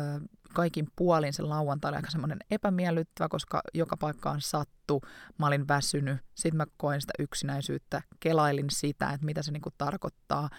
kaikin 0.54 0.88
puolin 0.96 1.34
se 1.34 1.44
lauantai 1.44 1.90
oli 1.90 1.96
aika 1.96 2.12
semmoinen 2.12 2.40
epämiellyttävä, 2.52 3.30
koska 3.30 3.62
joka 3.74 3.98
paikkaan 3.98 4.42
sattu, 4.42 5.02
mä 5.38 5.48
olin 5.48 5.68
väsynyt, 5.68 6.18
sitten 6.36 6.58
mä 6.58 6.66
koin 6.78 7.02
sitä 7.02 7.14
yksinäisyyttä, 7.20 8.02
kelailin 8.20 8.70
sitä, 8.70 9.10
että 9.10 9.26
mitä 9.26 9.42
se 9.42 9.52
niinku 9.52 9.70
tarkoittaa 9.78 10.50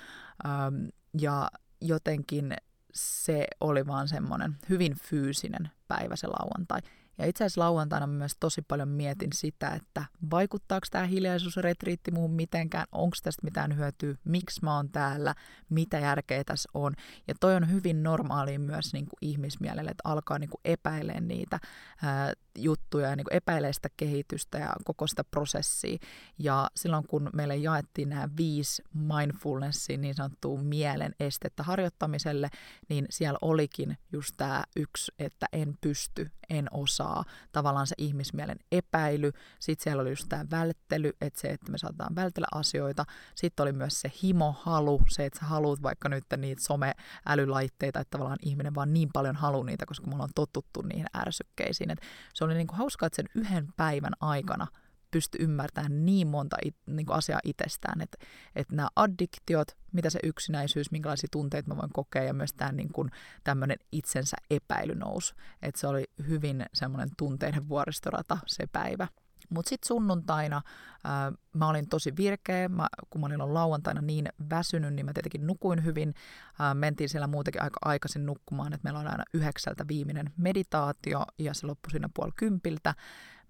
ähm, 0.46 0.84
ja 1.20 1.50
jotenkin 1.80 2.54
se 2.92 3.46
oli 3.60 3.86
vaan 3.86 4.08
semmoinen 4.08 4.56
hyvin 4.68 4.94
fyysinen 4.94 5.70
päivä 5.88 6.16
se 6.16 6.26
lauantai. 6.26 6.80
Ja 7.18 7.26
itse 7.26 7.44
asiassa 7.44 7.60
lauantaina 7.60 8.06
myös 8.06 8.36
tosi 8.40 8.62
paljon 8.62 8.88
mietin 8.88 9.32
sitä, 9.32 9.68
että 9.68 10.04
vaikuttaako 10.30 10.86
tämä 10.90 11.06
hiljaisuusretriitti 11.06 12.10
muuhun 12.10 12.30
mitenkään, 12.30 12.86
onko 12.92 13.16
tästä 13.22 13.44
mitään 13.44 13.76
hyötyä, 13.76 14.14
miksi 14.24 14.60
mä 14.62 14.76
oon 14.76 14.88
täällä, 14.88 15.34
mitä 15.68 15.98
järkeä 15.98 16.44
tässä 16.44 16.68
on. 16.74 16.94
Ja 17.28 17.34
toi 17.40 17.56
on 17.56 17.70
hyvin 17.70 18.02
normaali 18.02 18.58
myös 18.58 18.92
niin 18.92 19.06
kuin 19.06 19.18
ihmismielelle, 19.20 19.90
että 19.90 20.08
alkaa 20.08 20.38
niin 20.38 20.50
kuin 20.50 20.60
epäilemään 20.64 21.28
niitä 21.28 21.60
ää, 22.02 22.32
juttuja 22.58 23.08
ja 23.08 23.16
niin 23.16 23.24
kuin 23.24 23.36
epäilee 23.36 23.72
sitä 23.72 23.88
kehitystä 23.96 24.58
ja 24.58 24.72
koko 24.84 25.06
sitä 25.06 25.24
prosessia. 25.24 25.98
Ja 26.38 26.70
silloin 26.76 27.06
kun 27.06 27.30
meille 27.32 27.56
jaettiin 27.56 28.08
nämä 28.08 28.28
viisi 28.36 28.82
mindfulnessin 28.94 30.00
niin 30.00 30.14
sanottua 30.14 30.62
mielen 30.62 31.14
estettä 31.20 31.62
harjoittamiselle, 31.62 32.50
niin 32.88 33.06
siellä 33.10 33.38
olikin 33.42 33.98
just 34.12 34.34
tämä 34.36 34.64
yksi, 34.76 35.12
että 35.18 35.46
en 35.52 35.78
pysty, 35.80 36.30
en 36.50 36.68
osaa, 36.70 37.24
tavallaan 37.52 37.86
se 37.86 37.94
ihmismielen 37.98 38.58
epäily. 38.72 39.32
Sitten 39.60 39.84
siellä 39.84 40.00
oli 40.00 40.10
just 40.10 40.26
tämä 40.28 40.44
välttely, 40.50 41.12
että 41.20 41.40
se, 41.40 41.48
että 41.48 41.72
me 41.72 41.78
saatetaan 41.78 42.14
vältellä 42.14 42.46
asioita. 42.54 43.04
Sitten 43.34 43.62
oli 43.64 43.72
myös 43.72 44.00
se 44.00 44.12
himohalu, 44.22 45.02
se, 45.08 45.24
että 45.24 45.38
sä 45.38 45.46
haluat 45.46 45.82
vaikka 45.82 46.08
nyt 46.08 46.24
niitä 46.36 46.62
someälylaitteita, 46.62 48.00
että 48.00 48.10
tavallaan 48.10 48.38
ihminen 48.42 48.74
vaan 48.74 48.92
niin 48.92 49.08
paljon 49.12 49.36
haluaa 49.36 49.64
niitä, 49.64 49.86
koska 49.86 50.06
me 50.06 50.12
ollaan 50.12 50.30
totuttu 50.34 50.82
niihin 50.82 51.06
ärsykkeisiin. 51.16 51.90
Et 51.90 52.00
se 52.34 52.41
oli 52.44 52.54
niin 52.54 52.66
kuin 52.66 52.78
hauskaa, 52.78 53.06
että 53.06 53.16
sen 53.16 53.28
yhden 53.34 53.68
päivän 53.76 54.12
aikana 54.20 54.66
pysty 55.10 55.38
ymmärtämään 55.40 56.04
niin 56.06 56.28
monta 56.28 56.56
it, 56.64 56.76
niin 56.86 57.06
kuin 57.06 57.16
asiaa 57.16 57.40
itsestään, 57.44 58.00
että, 58.00 58.18
että 58.56 58.76
nämä 58.76 58.88
addiktiot, 58.96 59.68
mitä 59.92 60.10
se 60.10 60.18
yksinäisyys, 60.22 60.90
minkälaisia 60.90 61.28
tunteita 61.32 61.68
mä 61.68 61.76
voin 61.76 61.92
kokea 61.92 62.22
ja 62.22 62.34
myös 62.34 62.52
tämä 62.52 62.72
niin 62.72 62.92
kuin, 62.92 63.10
tämmöinen 63.44 63.76
itsensä 63.92 64.36
epäily 64.50 64.94
nousi. 64.94 65.34
Että 65.62 65.80
se 65.80 65.86
oli 65.86 66.04
hyvin 66.28 66.66
semmoinen 66.74 67.10
tunteiden 67.18 67.68
vuoristorata 67.68 68.38
se 68.46 68.66
päivä. 68.72 69.08
Mutta 69.52 69.68
sitten 69.68 69.86
sunnuntaina 69.86 70.62
ää, 71.04 71.32
mä 71.54 71.68
olin 71.68 71.88
tosi 71.88 72.16
virkeä, 72.16 72.68
mä, 72.68 72.86
kun 73.10 73.20
mä 73.20 73.26
olin 73.26 73.54
lauantaina 73.54 74.00
niin 74.00 74.28
väsynyt, 74.50 74.94
niin 74.94 75.06
mä 75.06 75.12
tietenkin 75.12 75.46
nukuin 75.46 75.84
hyvin. 75.84 76.14
Ää, 76.58 76.74
mentiin 76.74 77.08
siellä 77.08 77.26
muutenkin 77.26 77.62
aika 77.62 77.78
aikaisin 77.84 78.26
nukkumaan, 78.26 78.72
että 78.72 78.84
meillä 78.84 79.00
on 79.00 79.08
aina 79.08 79.24
yhdeksältä 79.34 79.84
viimeinen 79.88 80.32
meditaatio 80.36 81.24
ja 81.38 81.54
se 81.54 81.66
loppui 81.66 81.90
siinä 81.90 82.08
puoli 82.14 82.32
kympiltä. 82.36 82.94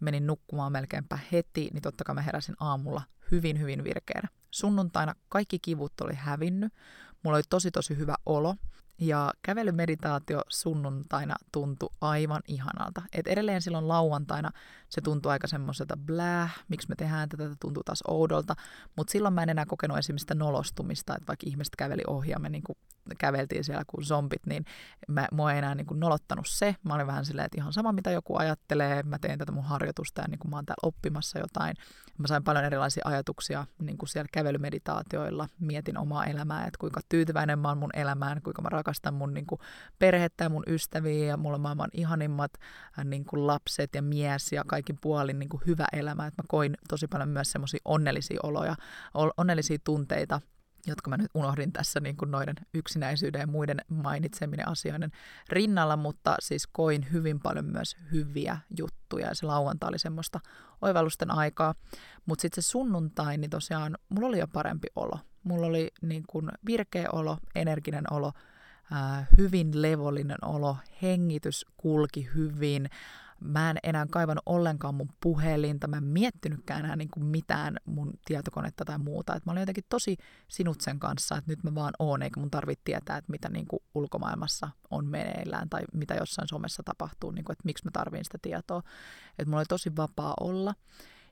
Menin 0.00 0.26
nukkumaan 0.26 0.72
melkeinpä 0.72 1.18
heti, 1.32 1.70
niin 1.72 1.82
totta 1.82 2.04
kai 2.04 2.14
mä 2.14 2.22
heräsin 2.22 2.54
aamulla 2.60 3.02
hyvin, 3.30 3.60
hyvin 3.60 3.84
virkeänä. 3.84 4.28
Sunnuntaina 4.50 5.14
kaikki 5.28 5.58
kivut 5.58 6.00
oli 6.00 6.14
hävinnyt. 6.14 6.72
Mulla 7.22 7.36
oli 7.36 7.42
tosi 7.50 7.70
tosi 7.70 7.96
hyvä 7.96 8.14
olo. 8.26 8.56
Ja 8.98 9.32
kävelymeditaatio 9.42 10.42
sunnuntaina 10.48 11.36
tuntui 11.52 11.88
aivan 12.00 12.42
ihanalta. 12.48 13.02
Et 13.12 13.26
edelleen 13.26 13.62
silloin 13.62 13.88
lauantaina 13.88 14.50
se 14.88 15.00
tuntui 15.00 15.32
aika 15.32 15.46
semmoiselta 15.46 15.96
bläh, 15.96 16.64
miksi 16.68 16.88
me 16.88 16.94
tehdään 16.94 17.28
tätä, 17.28 17.42
tätä 17.44 17.56
tuntuu 17.60 17.82
taas 17.84 18.02
oudolta. 18.08 18.54
Mutta 18.96 19.10
silloin 19.10 19.34
mä 19.34 19.42
en 19.42 19.48
enää 19.48 19.66
kokenut 19.66 19.98
esimerkiksi 19.98 20.22
sitä 20.22 20.34
nolostumista, 20.34 21.16
että 21.16 21.26
vaikka 21.26 21.46
ihmiset 21.46 21.76
käveli 21.76 22.02
ohi 22.06 22.30
ja 22.30 22.38
me 22.38 22.48
niin 22.48 22.62
kuin 22.62 22.76
käveltiin 23.18 23.64
siellä 23.64 23.84
kuin 23.86 24.04
zombit, 24.04 24.46
niin 24.46 24.64
mä, 25.08 25.28
mua 25.32 25.52
ei 25.52 25.58
enää 25.58 25.74
niin 25.74 25.86
kuin 25.86 26.00
nolottanut 26.00 26.46
se. 26.48 26.76
Mä 26.84 26.94
olin 26.94 27.06
vähän 27.06 27.24
silleen, 27.24 27.46
että 27.46 27.58
ihan 27.58 27.72
sama 27.72 27.92
mitä 27.92 28.10
joku 28.10 28.36
ajattelee, 28.36 29.02
mä 29.02 29.18
teen 29.18 29.38
tätä 29.38 29.52
mun 29.52 29.64
harjoitusta 29.64 30.20
ja 30.20 30.28
niin 30.28 30.38
kuin 30.38 30.50
mä 30.50 30.56
oon 30.56 30.66
täällä 30.66 30.88
oppimassa 30.88 31.38
jotain. 31.38 31.76
Mä 32.18 32.26
sain 32.26 32.44
paljon 32.44 32.64
erilaisia 32.64 33.02
ajatuksia 33.04 33.66
niin 33.78 33.98
kuin 33.98 34.08
siellä 34.08 34.28
kävelymeditaatioilla, 34.32 35.48
mietin 35.60 35.98
omaa 35.98 36.24
elämää, 36.24 36.66
että 36.66 36.78
kuinka 36.78 37.00
tyytyväinen 37.08 37.58
mä 37.58 37.68
oon 37.68 37.78
mun 37.78 37.90
elämään, 37.94 38.42
kuinka 38.42 38.62
mä 38.62 38.68
rakastan 38.82 39.14
mun 39.14 39.34
niin 39.34 39.46
kuin 39.46 39.60
perhettä 39.98 40.44
ja 40.44 40.50
mun 40.50 40.62
ystäviä 40.66 41.26
ja 41.26 41.36
mulla 41.36 41.54
on 41.54 41.60
maailman 41.60 41.90
ihanimmat 41.92 42.52
äh, 42.98 43.04
niin 43.04 43.24
kuin 43.24 43.46
lapset 43.46 43.94
ja 43.94 44.02
mies 44.02 44.52
ja 44.52 44.62
kaikin 44.66 44.98
puolin 45.00 45.38
niin 45.38 45.48
kuin 45.48 45.62
hyvä 45.66 45.86
elämä. 45.92 46.26
Että 46.26 46.42
mä 46.42 46.46
koin 46.48 46.74
tosi 46.88 47.08
paljon 47.08 47.28
myös 47.28 47.52
semmoisia 47.52 47.80
onnellisia 47.84 48.40
oloja, 48.42 48.74
onnellisia 49.36 49.78
tunteita 49.84 50.40
jotka 50.86 51.10
mä 51.10 51.16
nyt 51.16 51.30
unohdin 51.34 51.72
tässä 51.72 52.00
niin 52.00 52.16
kuin 52.16 52.30
noiden 52.30 52.54
yksinäisyyden 52.74 53.40
ja 53.40 53.46
muiden 53.46 53.78
mainitseminen 53.88 54.68
asioiden 54.68 55.10
rinnalla, 55.48 55.96
mutta 55.96 56.36
siis 56.40 56.66
koin 56.66 57.06
hyvin 57.12 57.40
paljon 57.40 57.64
myös 57.64 57.96
hyviä 58.12 58.58
juttuja 58.78 59.26
ja 59.26 59.34
se 59.34 59.46
lauantai 59.46 59.88
oli 59.88 59.98
semmoista 59.98 60.40
oivallusten 60.80 61.30
aikaa. 61.30 61.74
Mutta 62.26 62.42
sitten 62.42 62.62
se 62.62 62.68
sunnuntai, 62.68 63.38
niin 63.38 63.50
tosiaan 63.50 63.98
mulla 64.08 64.28
oli 64.28 64.38
jo 64.38 64.48
parempi 64.48 64.88
olo. 64.96 65.18
Mulla 65.44 65.66
oli 65.66 65.90
niin 66.02 66.24
kuin 66.26 66.50
virkeä 66.66 67.08
olo, 67.12 67.38
energinen 67.54 68.04
olo, 68.12 68.32
hyvin 69.38 69.82
levollinen 69.82 70.44
olo, 70.44 70.76
hengitys 71.02 71.66
kulki 71.76 72.28
hyvin, 72.34 72.88
Mä 73.44 73.70
en 73.70 73.76
enää 73.82 74.06
kaivannut 74.10 74.42
ollenkaan 74.46 74.94
mun 74.94 75.08
puhelinta, 75.22 75.88
mä 75.88 75.96
en 75.96 76.04
miettinytkään 76.04 76.84
enää 76.84 76.96
niin 76.96 77.10
kuin 77.10 77.24
mitään 77.24 77.76
mun 77.84 78.12
tietokonetta 78.24 78.84
tai 78.84 78.98
muuta. 78.98 79.34
Et 79.34 79.46
mä 79.46 79.52
olin 79.52 79.60
jotenkin 79.60 79.84
tosi 79.88 80.16
sinut 80.48 80.80
sen 80.80 80.98
kanssa, 80.98 81.36
että 81.36 81.50
nyt 81.50 81.64
mä 81.64 81.74
vaan 81.74 81.92
oon, 81.98 82.22
eikä 82.22 82.40
mun 82.40 82.50
tarvitse 82.50 82.82
tietää, 82.84 83.16
että 83.16 83.30
mitä 83.30 83.48
niin 83.48 83.66
kuin 83.66 83.82
ulkomaailmassa 83.94 84.68
on 84.90 85.06
meneillään 85.06 85.68
tai 85.68 85.82
mitä 85.92 86.14
jossain 86.14 86.48
somessa 86.48 86.82
tapahtuu, 86.82 87.30
niin 87.30 87.44
kuin, 87.44 87.54
että 87.54 87.64
miksi 87.64 87.84
mä 87.84 87.90
tarvin 87.90 88.24
sitä 88.24 88.38
tietoa. 88.42 88.82
Että 89.30 89.44
mulla 89.46 89.58
oli 89.58 89.66
tosi 89.66 89.96
vapaa 89.96 90.34
olla. 90.40 90.74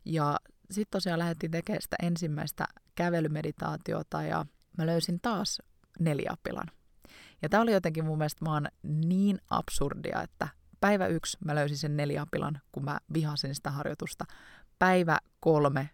Ja 0.04 0.40
sitten 0.70 0.96
tosiaan 0.96 1.18
lähdettiin 1.18 1.52
tekemään 1.52 1.82
sitä 1.82 1.96
ensimmäistä 2.02 2.64
kävelymeditaatiota 2.94 4.22
ja 4.22 4.46
mä 4.78 4.86
löysin 4.86 5.20
taas 5.20 5.62
neliapilan. 6.00 6.66
Ja 7.42 7.48
tämä 7.48 7.62
oli 7.62 7.72
jotenkin 7.72 8.04
mun 8.04 8.18
mielestä 8.18 8.44
vaan 8.44 8.68
niin 8.82 9.38
absurdia, 9.50 10.22
että 10.22 10.48
päivä 10.80 11.06
yksi 11.06 11.38
mä 11.44 11.54
löysin 11.54 11.78
sen 11.78 11.96
neliapilan, 11.96 12.60
kun 12.72 12.84
mä 12.84 12.98
vihasin 13.12 13.54
sitä 13.54 13.70
harjoitusta. 13.70 14.24
Päivä 14.78 15.18
kolme 15.40 15.90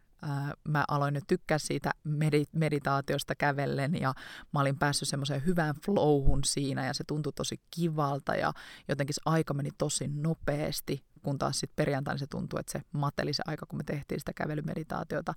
mä 0.68 0.84
aloin 0.88 1.14
nyt 1.14 1.24
tykkää 1.26 1.58
siitä 1.58 1.90
medit- 2.08 2.58
meditaatiosta 2.58 3.34
kävellen 3.34 4.00
ja 4.00 4.14
mä 4.52 4.60
olin 4.60 4.78
päässyt 4.78 5.08
semmoiseen 5.08 5.46
hyvään 5.46 5.74
flowhun 5.84 6.44
siinä 6.44 6.86
ja 6.86 6.94
se 6.94 7.04
tuntui 7.04 7.32
tosi 7.32 7.60
kivalta 7.70 8.34
ja 8.34 8.52
jotenkin 8.88 9.14
se 9.14 9.20
aika 9.24 9.54
meni 9.54 9.70
tosi 9.78 10.08
nopeasti, 10.08 11.04
kun 11.22 11.38
taas 11.38 11.60
sitten 11.60 11.76
perjantaina 11.76 12.18
se 12.18 12.26
tuntui, 12.26 12.60
että 12.60 12.72
se 12.72 12.82
mateli 12.92 13.32
se 13.32 13.42
aika, 13.46 13.66
kun 13.66 13.78
me 13.78 13.84
tehtiin 13.84 14.20
sitä 14.20 14.32
kävelymeditaatiota. 14.32 15.34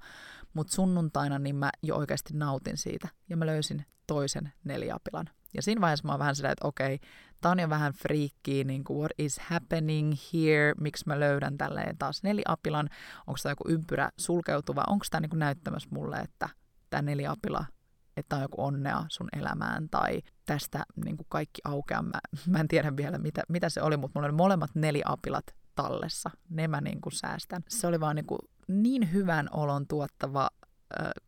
Mutta 0.54 0.74
sunnuntaina 0.74 1.40
niin 1.40 1.56
mä 1.56 1.70
jo 1.84 1.96
oikeasti 1.96 2.34
nautin 2.34 2.78
siitä 2.78 3.08
ja 3.30 3.38
mä 3.38 3.46
löysin 3.46 3.86
toisen 4.08 4.54
neliapilan. 4.64 5.30
Ja 5.53 5.62
siinä 5.62 5.82
vaiheessa 5.82 6.08
mä 6.08 6.13
oon 6.13 6.20
vähän 6.20 6.36
sitä, 6.36 6.51
että 6.51 6.68
okei, 6.68 7.00
tää 7.41 7.51
on 7.51 7.60
jo 7.60 7.70
vähän 7.70 7.94
friikkiä, 7.94 8.63
niin 8.63 8.84
kuin 8.84 9.00
what 9.00 9.12
is 9.18 9.39
happening 9.39 10.13
here, 10.34 10.74
miksi 10.79 11.03
mä 11.08 11.20
löydän 11.20 11.58
tälleen 11.58 11.98
taas 11.98 12.24
neliapilan, 12.24 12.89
onko 13.27 13.39
tämä 13.44 13.51
joku 13.51 13.70
ympyrä 13.70 14.10
sulkeutuva, 14.18 14.84
onko 14.88 15.06
tämä 15.10 15.27
niin 15.27 15.39
näyttämässä 15.39 15.89
mulle, 15.91 16.18
että 16.18 16.50
tämä 16.89 17.01
neliapila, 17.01 17.65
että 18.18 18.36
on 18.36 18.41
joku 18.41 18.63
onnea 18.63 19.06
sun 19.10 19.29
elämään 19.38 19.89
tai 19.89 20.22
tästä 20.46 20.84
niin 21.06 21.18
kuin 21.18 21.27
kaikki 21.29 21.62
aukeaa. 21.65 22.01
Mä, 22.01 22.20
mä 22.51 22.60
en 22.60 22.67
tiedä 22.67 22.97
vielä, 22.97 23.17
mitä, 23.17 23.43
mitä 23.50 23.69
se 23.69 23.82
oli, 23.82 23.97
mutta 23.97 24.19
mulla 24.19 24.28
oli 24.28 24.36
molemmat 24.36 24.71
neliapilat 24.76 25.45
tallessa. 25.76 26.30
Ne 26.50 26.67
mä 26.67 26.82
niin 26.82 27.02
kuin 27.02 27.13
säästän. 27.13 27.63
Se 27.69 27.88
oli 27.88 28.00
vaan 28.00 28.15
niin, 28.15 28.26
kuin 28.26 28.39
niin 28.67 29.13
hyvän 29.13 29.50
olon 29.52 29.88
tuottava 29.88 30.50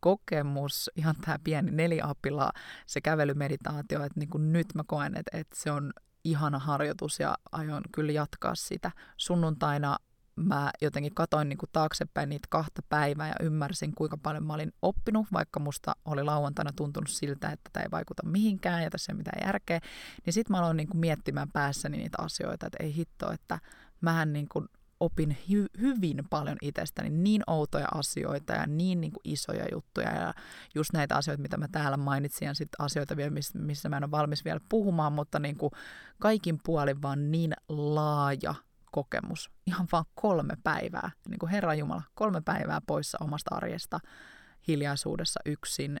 kokemus, 0.00 0.90
ihan 0.96 1.14
tämä 1.24 1.38
pieni 1.44 1.70
neliapila, 1.70 2.52
se 2.86 3.00
kävelymeditaatio, 3.00 4.04
että 4.04 4.20
niin 4.20 4.30
kuin 4.30 4.52
nyt 4.52 4.66
mä 4.74 4.82
koen, 4.86 5.16
että, 5.16 5.38
että 5.38 5.56
se 5.58 5.70
on 5.70 5.92
ihana 6.24 6.58
harjoitus 6.58 7.20
ja 7.20 7.34
aion 7.52 7.82
kyllä 7.92 8.12
jatkaa 8.12 8.54
sitä. 8.54 8.90
Sunnuntaina 9.16 9.96
mä 10.36 10.70
jotenkin 10.80 11.14
katoin 11.14 11.48
niin 11.48 11.58
kuin 11.58 11.70
taaksepäin 11.72 12.28
niitä 12.28 12.46
kahta 12.50 12.82
päivää 12.88 13.28
ja 13.28 13.34
ymmärsin, 13.40 13.94
kuinka 13.94 14.16
paljon 14.16 14.46
mä 14.46 14.54
olin 14.54 14.72
oppinut, 14.82 15.26
vaikka 15.32 15.60
musta 15.60 15.96
oli 16.04 16.24
lauantaina 16.24 16.70
tuntunut 16.76 17.10
siltä, 17.10 17.50
että 17.50 17.70
tämä 17.72 17.84
ei 17.84 17.90
vaikuta 17.90 18.26
mihinkään 18.26 18.82
ja 18.82 18.90
tässä 18.90 19.12
ei 19.12 19.16
mitään 19.16 19.46
järkeä. 19.46 19.80
Niin 20.26 20.32
sitten 20.32 20.54
mä 20.54 20.58
aloin 20.58 20.76
niin 20.76 20.88
kuin 20.88 21.00
miettimään 21.00 21.48
päässäni 21.52 21.96
niitä 21.96 22.22
asioita, 22.22 22.66
että 22.66 22.84
ei 22.84 22.94
hitto, 22.94 23.32
että 23.32 23.58
mähän 24.00 24.32
niin 24.32 24.48
kuin 24.48 24.68
opin 25.02 25.36
hy- 25.50 25.80
hyvin 25.80 26.24
paljon 26.30 26.56
itsestäni, 26.62 27.10
niin 27.10 27.42
outoja 27.46 27.86
asioita 27.94 28.52
ja 28.52 28.66
niin, 28.66 29.00
niin 29.00 29.12
kuin 29.12 29.20
isoja 29.24 29.64
juttuja 29.72 30.14
ja 30.14 30.34
just 30.74 30.92
näitä 30.92 31.16
asioita, 31.16 31.42
mitä 31.42 31.56
mä 31.56 31.68
täällä 31.68 31.96
mainitsin 31.96 32.46
ja 32.46 32.54
sitten 32.54 32.84
asioita 32.84 33.16
vielä, 33.16 33.30
missä, 33.54 33.88
mä 33.88 33.96
en 33.96 34.04
ole 34.04 34.10
valmis 34.10 34.44
vielä 34.44 34.60
puhumaan, 34.68 35.12
mutta 35.12 35.38
niin 35.38 35.56
kuin 35.56 35.70
kaikin 36.18 36.58
puolin 36.64 37.02
vaan 37.02 37.30
niin 37.32 37.52
laaja 37.68 38.54
kokemus. 38.92 39.50
Ihan 39.66 39.88
vaan 39.92 40.04
kolme 40.14 40.54
päivää, 40.62 41.10
niin 41.28 41.38
kuin 41.38 41.50
Herra 41.50 41.74
Jumala, 41.74 42.02
kolme 42.14 42.40
päivää 42.40 42.80
poissa 42.86 43.18
omasta 43.20 43.54
arjesta 43.54 44.00
hiljaisuudessa 44.68 45.40
yksin 45.46 46.00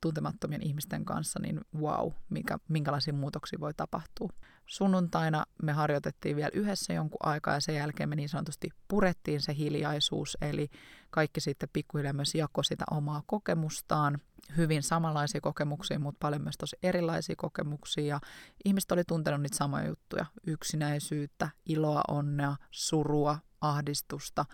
tuntemattomien 0.00 0.62
ihmisten 0.62 1.04
kanssa, 1.04 1.40
niin 1.42 1.60
wow, 1.80 2.12
mikä, 2.30 2.58
minkälaisia 2.68 3.14
muutoksia 3.14 3.60
voi 3.60 3.74
tapahtua. 3.74 4.28
Sunnuntaina 4.66 5.44
me 5.62 5.72
harjoitettiin 5.72 6.36
vielä 6.36 6.50
yhdessä 6.54 6.92
jonkun 6.92 7.18
aikaa 7.22 7.54
ja 7.54 7.60
sen 7.60 7.74
jälkeen 7.74 8.08
me 8.08 8.16
niin 8.16 8.28
sanotusti 8.28 8.70
purettiin 8.88 9.40
se 9.40 9.56
hiljaisuus, 9.56 10.38
eli 10.40 10.70
kaikki 11.10 11.40
sitten 11.40 11.68
pikkuhiljaa 11.72 12.12
myös 12.12 12.34
jakoi 12.34 12.64
sitä 12.64 12.84
omaa 12.90 13.22
kokemustaan. 13.26 14.18
Hyvin 14.56 14.82
samanlaisia 14.82 15.40
kokemuksia, 15.40 15.98
mutta 15.98 16.18
paljon 16.20 16.42
myös 16.42 16.56
tosi 16.58 16.76
erilaisia 16.82 17.34
kokemuksia 17.38 18.04
ja 18.04 18.20
ihmiset 18.64 18.92
oli 18.92 19.04
tuntenut 19.04 19.42
niitä 19.42 19.56
samoja 19.56 19.88
juttuja. 19.88 20.26
Yksinäisyyttä, 20.46 21.48
iloa, 21.66 22.02
onnea, 22.08 22.56
surua, 22.70 23.38
ahdistusta, 23.60 24.44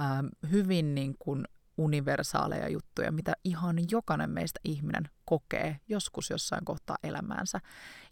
ähm, 0.00 0.26
hyvin 0.50 0.94
niin 0.94 1.16
kuin 1.18 1.44
universaaleja 1.78 2.68
juttuja, 2.68 3.12
mitä 3.12 3.32
ihan 3.44 3.76
jokainen 3.90 4.30
meistä 4.30 4.60
ihminen 4.64 5.08
kokee 5.24 5.80
joskus 5.88 6.30
jossain 6.30 6.64
kohtaa 6.64 6.96
elämäänsä. 7.02 7.60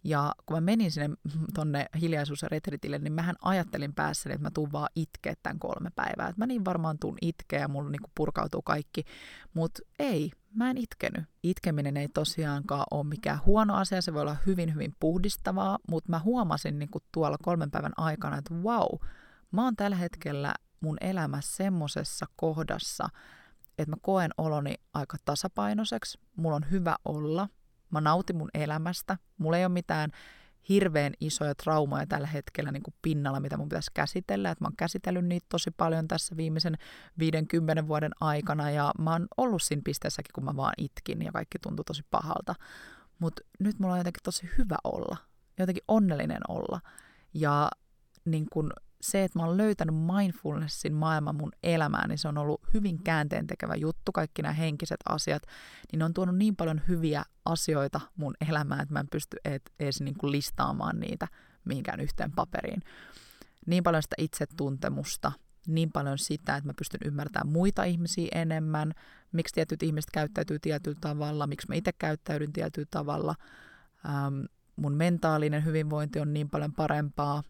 Ja 0.05 0.35
kun 0.47 0.57
mä 0.57 0.61
menin 0.61 0.91
sinne 0.91 1.17
tonne 1.55 1.87
hiljaisuus- 2.01 2.43
ja 2.43 2.49
retritille, 2.49 2.99
niin 2.99 3.13
mähän 3.13 3.37
ajattelin 3.43 3.95
päässäni, 3.95 4.35
että 4.35 4.47
mä 4.47 4.51
tuun 4.51 4.73
vaan 4.73 4.89
itkeä 4.95 5.35
tämän 5.43 5.59
kolme 5.59 5.91
päivää. 5.95 6.29
Että 6.29 6.43
mä 6.43 6.47
niin 6.47 6.65
varmaan 6.65 6.99
tuun 6.99 7.19
itkeä 7.23 7.61
ja 7.61 7.69
mulla 7.69 7.91
niinku 7.91 8.11
purkautuu 8.15 8.63
kaikki. 8.63 9.05
Mutta 9.55 9.83
ei, 9.99 10.31
mä 10.55 10.71
en 10.71 10.77
itkenyt. 10.77 11.25
Itkeminen 11.43 11.97
ei 11.97 12.09
tosiaankaan 12.09 12.85
ole 12.91 13.05
mikään 13.05 13.41
huono 13.47 13.75
asia, 13.75 14.03
se 14.03 14.15
voi 14.15 14.23
olla 14.23 14.37
hyvin 14.47 14.75
hyvin 14.75 14.95
puhdistavaa, 15.01 15.79
mutta 15.91 16.11
mä 16.11 16.19
huomasin 16.19 16.79
niinku 16.79 16.99
tuolla 17.13 17.37
kolmen 17.43 17.71
päivän 17.71 17.93
aikana, 17.97 18.39
että 18.39 18.55
wow, 18.55 19.01
mä 19.51 19.65
oon 19.65 19.77
tällä 19.77 19.97
hetkellä 19.97 20.55
mun 20.81 20.97
elämässä 21.01 21.57
semmosessa 21.57 22.27
kohdassa, 22.37 23.09
että 23.79 23.91
mä 23.91 23.97
koen 24.03 24.31
oloni 24.39 24.75
aika 24.95 25.17
tasapainoiseksi, 25.25 26.19
mulla 26.37 26.57
on 26.57 26.71
hyvä 26.71 26.97
olla, 27.05 27.49
mä 27.91 28.01
nautin 28.01 28.37
mun 28.37 28.51
elämästä, 28.55 29.19
mulla 29.39 29.59
ei 29.59 29.65
ole 29.65 29.73
mitään 29.73 30.11
hirveän 30.69 31.13
isoja 31.21 31.55
traumaja 31.55 32.07
tällä 32.07 32.27
hetkellä 32.27 32.73
niin 32.73 32.83
kuin 32.83 32.95
pinnalla, 33.03 33.41
mitä 33.41 33.57
mun 33.57 33.69
pitäisi 33.69 33.91
käsitellä. 33.95 34.51
Et 34.51 34.61
mä 34.61 34.67
oon 34.67 34.77
käsitellyt 34.77 35.25
niitä 35.25 35.47
tosi 35.49 35.71
paljon 35.71 36.09
tässä 36.09 36.37
viimeisen 36.37 36.75
50 37.19 37.89
vuoden 37.89 38.13
aikana 38.21 38.71
ja 38.71 38.93
mä 38.99 39.13
oon 39.13 39.27
ollut 39.37 39.63
siinä 39.63 39.83
pisteessäkin, 39.85 40.33
kun 40.35 40.45
mä 40.45 40.57
vaan 40.57 40.73
itkin 40.79 41.23
ja 41.23 41.33
kaikki 41.33 41.59
tuntui 41.59 41.85
tosi 41.85 42.03
pahalta. 42.11 42.55
Mutta 43.19 43.43
nyt 43.61 43.79
mulla 43.79 43.95
on 43.95 44.01
jotenkin 44.01 44.23
tosi 44.23 44.49
hyvä 44.59 44.77
olla, 44.85 45.17
jotenkin 45.59 45.85
onnellinen 45.89 46.43
olla. 46.49 46.81
Ja 47.35 47.71
niin 48.25 48.47
kun 48.53 48.71
se, 49.01 49.25
että 49.25 49.39
mä 49.39 49.45
oon 49.47 49.57
löytänyt 49.57 49.95
mindfulnessin 49.95 50.95
maailman 50.95 51.37
mun 51.37 51.53
elämään, 51.63 52.09
niin 52.09 52.19
se 52.19 52.29
on 52.29 52.39
ollut 52.39 52.61
hyvin 52.75 53.03
käänteen 53.03 53.47
tekevä 53.47 53.75
juttu, 53.75 54.13
kaikki 54.13 54.43
nämä 54.43 54.53
henkiset 54.53 55.01
asiat, 55.09 55.43
niin 55.93 55.99
ne 55.99 56.05
on 56.05 56.15
tuonut 56.15 56.37
niin 56.37 56.57
paljon 56.57 56.81
hyviä 56.89 57.25
asioita 57.45 58.01
mun 58.17 58.35
elämään, 58.49 58.81
että 58.81 58.93
mä 58.93 59.01
en 59.01 59.09
pysty 59.09 59.37
edes 59.81 60.01
niin 60.01 60.19
kuin 60.19 60.33
listaamaan 60.33 61.01
niitä 61.01 61.29
mihinkään 61.65 62.01
yhteen 62.01 62.33
paperiin. 62.33 62.83
Niin 63.67 63.83
paljon 63.83 64.03
sitä 64.03 64.17
itsetuntemusta, 64.19 65.33
niin 65.67 65.93
paljon 65.93 66.19
sitä, 66.19 66.57
että 66.57 66.69
mä 66.69 66.75
pystyn 66.79 67.01
ymmärtämään 67.05 67.53
muita 67.53 67.85
ihmisiä 67.85 68.29
enemmän, 68.35 68.93
miksi 69.33 69.55
tietyt 69.55 69.83
ihmiset 69.83 70.11
käyttäytyy 70.11 70.59
tietyllä 70.59 70.99
tavalla, 71.01 71.47
miksi 71.47 71.69
mä 71.69 71.75
itse 71.75 71.93
käyttäydyn 71.93 72.53
tietyllä 72.53 72.89
tavalla. 72.91 73.35
Ähm, 74.09 74.41
mun 74.77 74.95
mentaalinen 74.95 75.65
hyvinvointi 75.65 76.21
on 76.21 76.33
niin 76.33 76.51
paljon 76.51 76.73
parempaa, 76.73 77.43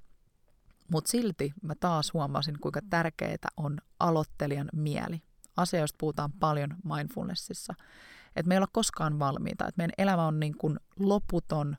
mutta 0.92 1.10
silti 1.10 1.52
mä 1.62 1.74
taas 1.74 2.12
huomasin, 2.14 2.60
kuinka 2.60 2.80
tärkeää 2.90 3.48
on 3.56 3.78
aloittelijan 4.00 4.68
mieli. 4.72 5.22
Asia, 5.56 5.80
josta 5.80 5.96
puhutaan 5.98 6.32
paljon 6.32 6.76
mindfulnessissa. 6.94 7.74
Että 8.36 8.48
me 8.48 8.54
ei 8.54 8.58
olla 8.58 8.68
koskaan 8.72 9.18
valmiita. 9.18 9.68
Että 9.68 9.78
meidän 9.78 9.94
elämä 9.98 10.26
on 10.26 10.40
niin 10.40 10.58
kuin 10.58 10.80
loputon 10.98 11.76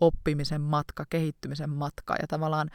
oppimisen 0.00 0.60
matka, 0.60 1.04
kehittymisen 1.10 1.70
matka. 1.70 2.16
Ja 2.20 2.26
tavallaan, 2.26 2.70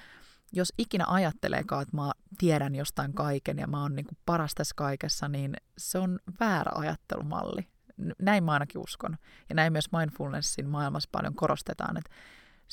jos 0.53 0.73
ikinä 0.77 1.05
ajatteleekaan, 1.07 1.81
että 1.81 1.97
mä 1.97 2.11
tiedän 2.37 2.75
jostain 2.75 3.13
kaiken 3.13 3.57
ja 3.57 3.67
mä 3.67 3.81
oon 3.81 3.95
niin 3.95 4.07
paras 4.25 4.55
tässä 4.55 4.73
kaikessa, 4.77 5.27
niin 5.27 5.53
se 5.77 5.97
on 5.97 6.19
väärä 6.39 6.71
ajattelumalli. 6.75 7.67
Näin 8.19 8.43
mä 8.43 8.51
ainakin 8.51 8.81
uskon. 8.81 9.17
Ja 9.49 9.55
näin 9.55 9.73
myös 9.73 9.91
mindfulnessin 9.91 10.69
maailmassa 10.69 11.09
paljon 11.11 11.35
korostetaan, 11.35 11.97
että 11.97 12.09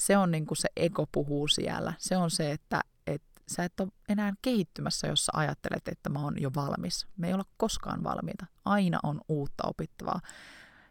se 0.01 0.17
on 0.17 0.31
niin 0.31 0.47
kuin 0.47 0.59
se 0.59 0.69
ego 0.77 1.07
puhuu 1.13 1.49
siellä. 1.49 1.93
Se 1.99 2.17
on 2.17 2.31
se, 2.31 2.51
että, 2.53 2.81
että 3.07 3.41
sä 3.49 3.65
et 3.65 3.81
ole 3.81 3.89
enää 4.09 4.33
kehittymässä, 4.43 5.07
jos 5.07 5.27
sä 5.27 5.33
ajattelet, 5.35 5.89
että 5.89 6.09
mä 6.09 6.25
oon 6.25 6.43
jo 6.43 6.51
valmis. 6.57 7.07
Me 7.17 7.29
ei 7.29 7.35
olla 7.35 7.45
koskaan 7.57 8.05
valmiita. 8.05 8.47
Aina 8.65 8.99
on 9.03 9.21
uutta 9.29 9.65
opittavaa. 9.67 10.21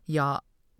Ja 0.07 0.39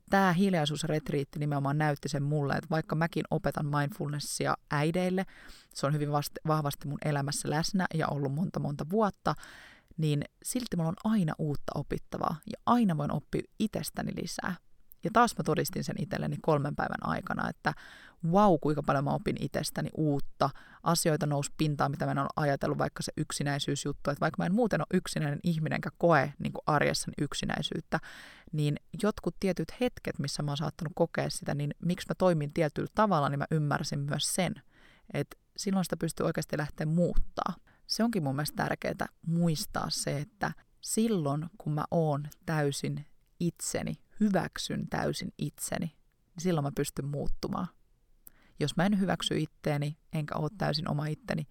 tämä 0.09 0.33
hiljaisuusretriitti 0.33 1.39
nimenomaan 1.39 1.77
näytti 1.77 2.09
sen 2.09 2.23
mulle, 2.23 2.53
että 2.53 2.69
vaikka 2.69 2.95
mäkin 2.95 3.23
opetan 3.31 3.65
mindfulnessia 3.65 4.57
äideille, 4.71 5.25
se 5.73 5.87
on 5.87 5.93
hyvin 5.93 6.11
vasti, 6.11 6.39
vahvasti 6.47 6.87
mun 6.87 6.99
elämässä 7.05 7.49
läsnä 7.49 7.85
ja 7.93 8.07
ollut 8.07 8.33
monta 8.33 8.59
monta 8.59 8.85
vuotta, 8.89 9.35
niin 9.97 10.23
silti 10.43 10.75
mulla 10.75 10.89
on 10.89 11.11
aina 11.11 11.33
uutta 11.39 11.71
opittavaa 11.75 12.35
ja 12.45 12.61
aina 12.65 12.97
voin 12.97 13.11
oppia 13.11 13.41
itsestäni 13.59 14.11
lisää. 14.21 14.55
Ja 15.03 15.09
taas 15.13 15.37
mä 15.37 15.43
todistin 15.43 15.83
sen 15.83 15.95
itselleni 15.99 16.37
kolmen 16.41 16.75
päivän 16.75 17.05
aikana, 17.09 17.49
että 17.49 17.73
wow, 18.31 18.55
kuinka 18.61 18.83
paljon 18.83 19.03
mä 19.03 19.09
opin 19.09 19.35
itsestäni 19.39 19.89
uutta, 19.97 20.49
asioita 20.83 21.25
nousi 21.25 21.51
pintaan, 21.57 21.91
mitä 21.91 22.05
mä 22.05 22.11
en 22.11 22.19
ole 22.19 22.29
ajatellut, 22.35 22.77
vaikka 22.77 23.03
se 23.03 23.11
yksinäisyysjuttu, 23.17 24.09
että 24.09 24.21
vaikka 24.21 24.35
mä 24.37 24.45
en 24.45 24.55
muuten 24.55 24.81
ole 24.81 24.87
yksinäinen 24.93 25.39
ihminen, 25.43 25.75
enkä 25.75 25.89
koe 25.97 26.33
niin 26.39 26.53
arjessani 26.65 27.13
yksinäisyyttä, 27.21 27.99
niin 28.51 28.75
jotkut 29.03 29.35
tietyt 29.39 29.81
hetket, 29.81 30.19
missä 30.19 30.43
mä 30.43 30.51
oon 30.51 30.57
saattanut 30.57 30.93
kokea 30.95 31.29
sitä, 31.29 31.55
niin 31.55 31.71
miksi 31.85 32.07
mä 32.09 32.15
toimin 32.15 32.53
tietyllä 32.53 32.89
tavalla, 32.95 33.29
niin 33.29 33.39
mä 33.39 33.45
ymmärsin 33.51 33.99
myös 33.99 34.35
sen, 34.35 34.53
että 35.13 35.37
silloin 35.57 35.85
sitä 35.85 35.97
pystyy 35.97 36.25
oikeasti 36.25 36.57
lähteä 36.57 36.85
muuttaa. 36.85 37.53
Se 37.87 38.03
onkin 38.03 38.23
mun 38.23 38.35
mielestä 38.35 38.63
tärkeää 38.63 39.07
muistaa 39.25 39.89
se, 39.89 40.17
että 40.17 40.51
silloin 40.81 41.45
kun 41.57 41.73
mä 41.73 41.83
oon 41.91 42.27
täysin 42.45 43.05
itseni, 43.39 43.93
hyväksyn 44.19 44.89
täysin 44.89 45.33
itseni, 45.37 45.85
niin 45.85 46.43
silloin 46.43 46.65
mä 46.65 46.71
pystyn 46.75 47.05
muuttumaan. 47.05 47.67
Jos 48.59 48.75
mä 48.77 48.85
en 48.85 48.99
hyväksy 48.99 49.39
itteeni, 49.39 49.97
enkä 50.13 50.35
ole 50.35 50.49
täysin 50.57 50.89
oma 50.89 51.05
itteni, 51.05 51.47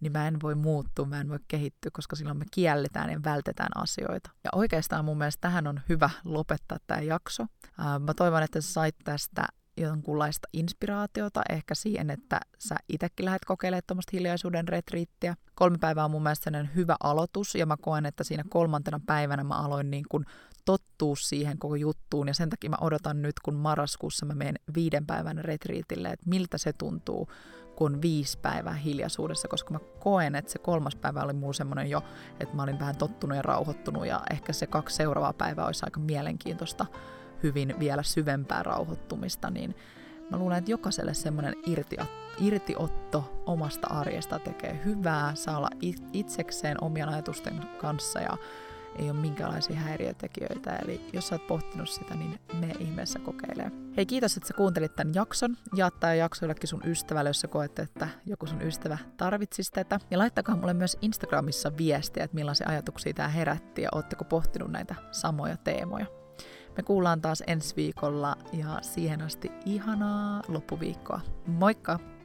niin 0.00 0.12
mä 0.12 0.28
en 0.28 0.40
voi 0.42 0.54
muuttua, 0.54 1.06
mä 1.06 1.20
en 1.20 1.28
voi 1.28 1.38
kehittyä, 1.48 1.90
koska 1.92 2.16
silloin 2.16 2.38
me 2.38 2.44
kielletään 2.50 3.10
ja 3.10 3.20
vältetään 3.24 3.82
asioita. 3.82 4.30
Ja 4.44 4.50
oikeastaan 4.54 5.04
mun 5.04 5.18
mielestä 5.18 5.40
tähän 5.40 5.66
on 5.66 5.80
hyvä 5.88 6.10
lopettaa 6.24 6.78
tämä 6.86 7.00
jakso. 7.00 7.46
Mä 7.78 8.14
toivon, 8.14 8.42
että 8.42 8.60
sä 8.60 8.72
sait 8.72 8.96
tästä 9.04 9.46
jonkunlaista 9.76 10.48
inspiraatiota 10.52 11.42
ehkä 11.48 11.74
siihen, 11.74 12.10
että 12.10 12.40
sä 12.58 12.76
itsekin 12.88 13.24
lähdet 13.24 13.44
kokeilemaan 13.44 13.82
tuommoista 13.86 14.10
hiljaisuuden 14.12 14.68
retriittiä. 14.68 15.36
Kolme 15.54 15.78
päivää 15.78 16.04
on 16.04 16.10
mun 16.10 16.22
mielestä 16.22 16.50
hyvä 16.74 16.96
aloitus 17.02 17.54
ja 17.54 17.66
mä 17.66 17.76
koen, 17.80 18.06
että 18.06 18.24
siinä 18.24 18.44
kolmantena 18.48 19.00
päivänä 19.06 19.44
mä 19.44 19.54
aloin 19.54 19.90
niin 19.90 20.04
kuin 20.08 20.24
tottua 20.68 21.16
siihen 21.16 21.58
koko 21.58 21.74
juttuun 21.74 22.28
ja 22.28 22.34
sen 22.34 22.50
takia 22.50 22.70
mä 22.70 22.76
odotan 22.80 23.22
nyt, 23.22 23.40
kun 23.40 23.54
marraskuussa 23.54 24.26
mä 24.26 24.34
menen 24.34 24.54
viiden 24.74 25.06
päivän 25.06 25.38
retriitille, 25.38 26.08
että 26.08 26.28
miltä 26.28 26.58
se 26.58 26.72
tuntuu, 26.72 27.28
kun 27.76 28.02
viisi 28.02 28.38
päivää 28.38 28.74
hiljaisuudessa, 28.74 29.48
koska 29.48 29.70
mä 29.74 29.78
koen, 30.00 30.34
että 30.34 30.52
se 30.52 30.58
kolmas 30.58 30.96
päivä 30.96 31.22
oli 31.22 31.32
mulla 31.32 31.52
semmoinen 31.52 31.90
jo, 31.90 32.02
että 32.40 32.56
mä 32.56 32.62
olin 32.62 32.78
vähän 32.78 32.96
tottunut 32.96 33.36
ja 33.36 33.42
rauhoittunut 33.42 34.06
ja 34.06 34.20
ehkä 34.30 34.52
se 34.52 34.66
kaksi 34.66 34.96
seuraavaa 34.96 35.32
päivää 35.32 35.66
olisi 35.66 35.84
aika 35.84 36.00
mielenkiintoista 36.00 36.86
hyvin 37.42 37.74
vielä 37.78 38.02
syvempää 38.02 38.62
rauhoittumista, 38.62 39.50
niin 39.50 39.74
mä 40.30 40.38
luulen, 40.38 40.58
että 40.58 40.70
jokaiselle 40.70 41.14
semmoinen 41.14 41.54
irti, 41.66 41.96
irtiotto 42.40 43.42
omasta 43.46 43.86
arjesta 43.86 44.38
tekee 44.38 44.80
hyvää, 44.84 45.34
saa 45.34 45.56
olla 45.56 45.70
itsekseen 46.12 46.84
omien 46.84 47.08
ajatusten 47.08 47.60
kanssa 47.80 48.20
ja 48.20 48.36
ei 48.98 49.10
ole 49.10 49.18
minkäänlaisia 49.18 49.76
häiriötekijöitä. 49.76 50.76
Eli 50.76 51.00
jos 51.12 51.28
sä 51.28 51.34
oot 51.34 51.46
pohtinut 51.46 51.88
sitä, 51.88 52.14
niin 52.14 52.40
me 52.60 52.74
ihmeessä 52.78 53.18
kokeilee. 53.18 53.70
Hei, 53.96 54.06
kiitos, 54.06 54.36
että 54.36 54.46
sä 54.46 54.54
kuuntelit 54.54 54.96
tämän 54.96 55.14
jakson. 55.14 55.56
Jaattaa 55.74 56.14
jakso 56.14 56.44
jollekin 56.44 56.68
sun 56.68 56.82
ystävälle, 56.84 57.30
jos 57.30 57.40
sä 57.40 57.48
koet, 57.48 57.78
että 57.78 58.08
joku 58.26 58.46
sun 58.46 58.62
ystävä 58.62 58.98
tarvitsisi 59.16 59.72
tätä. 59.72 60.00
Ja 60.10 60.18
laittakaa 60.18 60.56
mulle 60.56 60.74
myös 60.74 60.96
Instagramissa 61.02 61.76
viestiä, 61.76 62.24
että 62.24 62.34
millaisia 62.34 62.68
ajatuksia 62.68 63.14
tämä 63.14 63.28
herätti 63.28 63.82
ja 63.82 63.88
ootteko 63.92 64.24
pohtinut 64.24 64.70
näitä 64.70 64.94
samoja 65.12 65.56
teemoja. 65.56 66.06
Me 66.76 66.82
kuullaan 66.82 67.20
taas 67.20 67.42
ensi 67.46 67.76
viikolla 67.76 68.36
ja 68.52 68.78
siihen 68.82 69.22
asti 69.22 69.52
ihanaa 69.64 70.42
loppuviikkoa. 70.48 71.20
Moikka! 71.46 72.17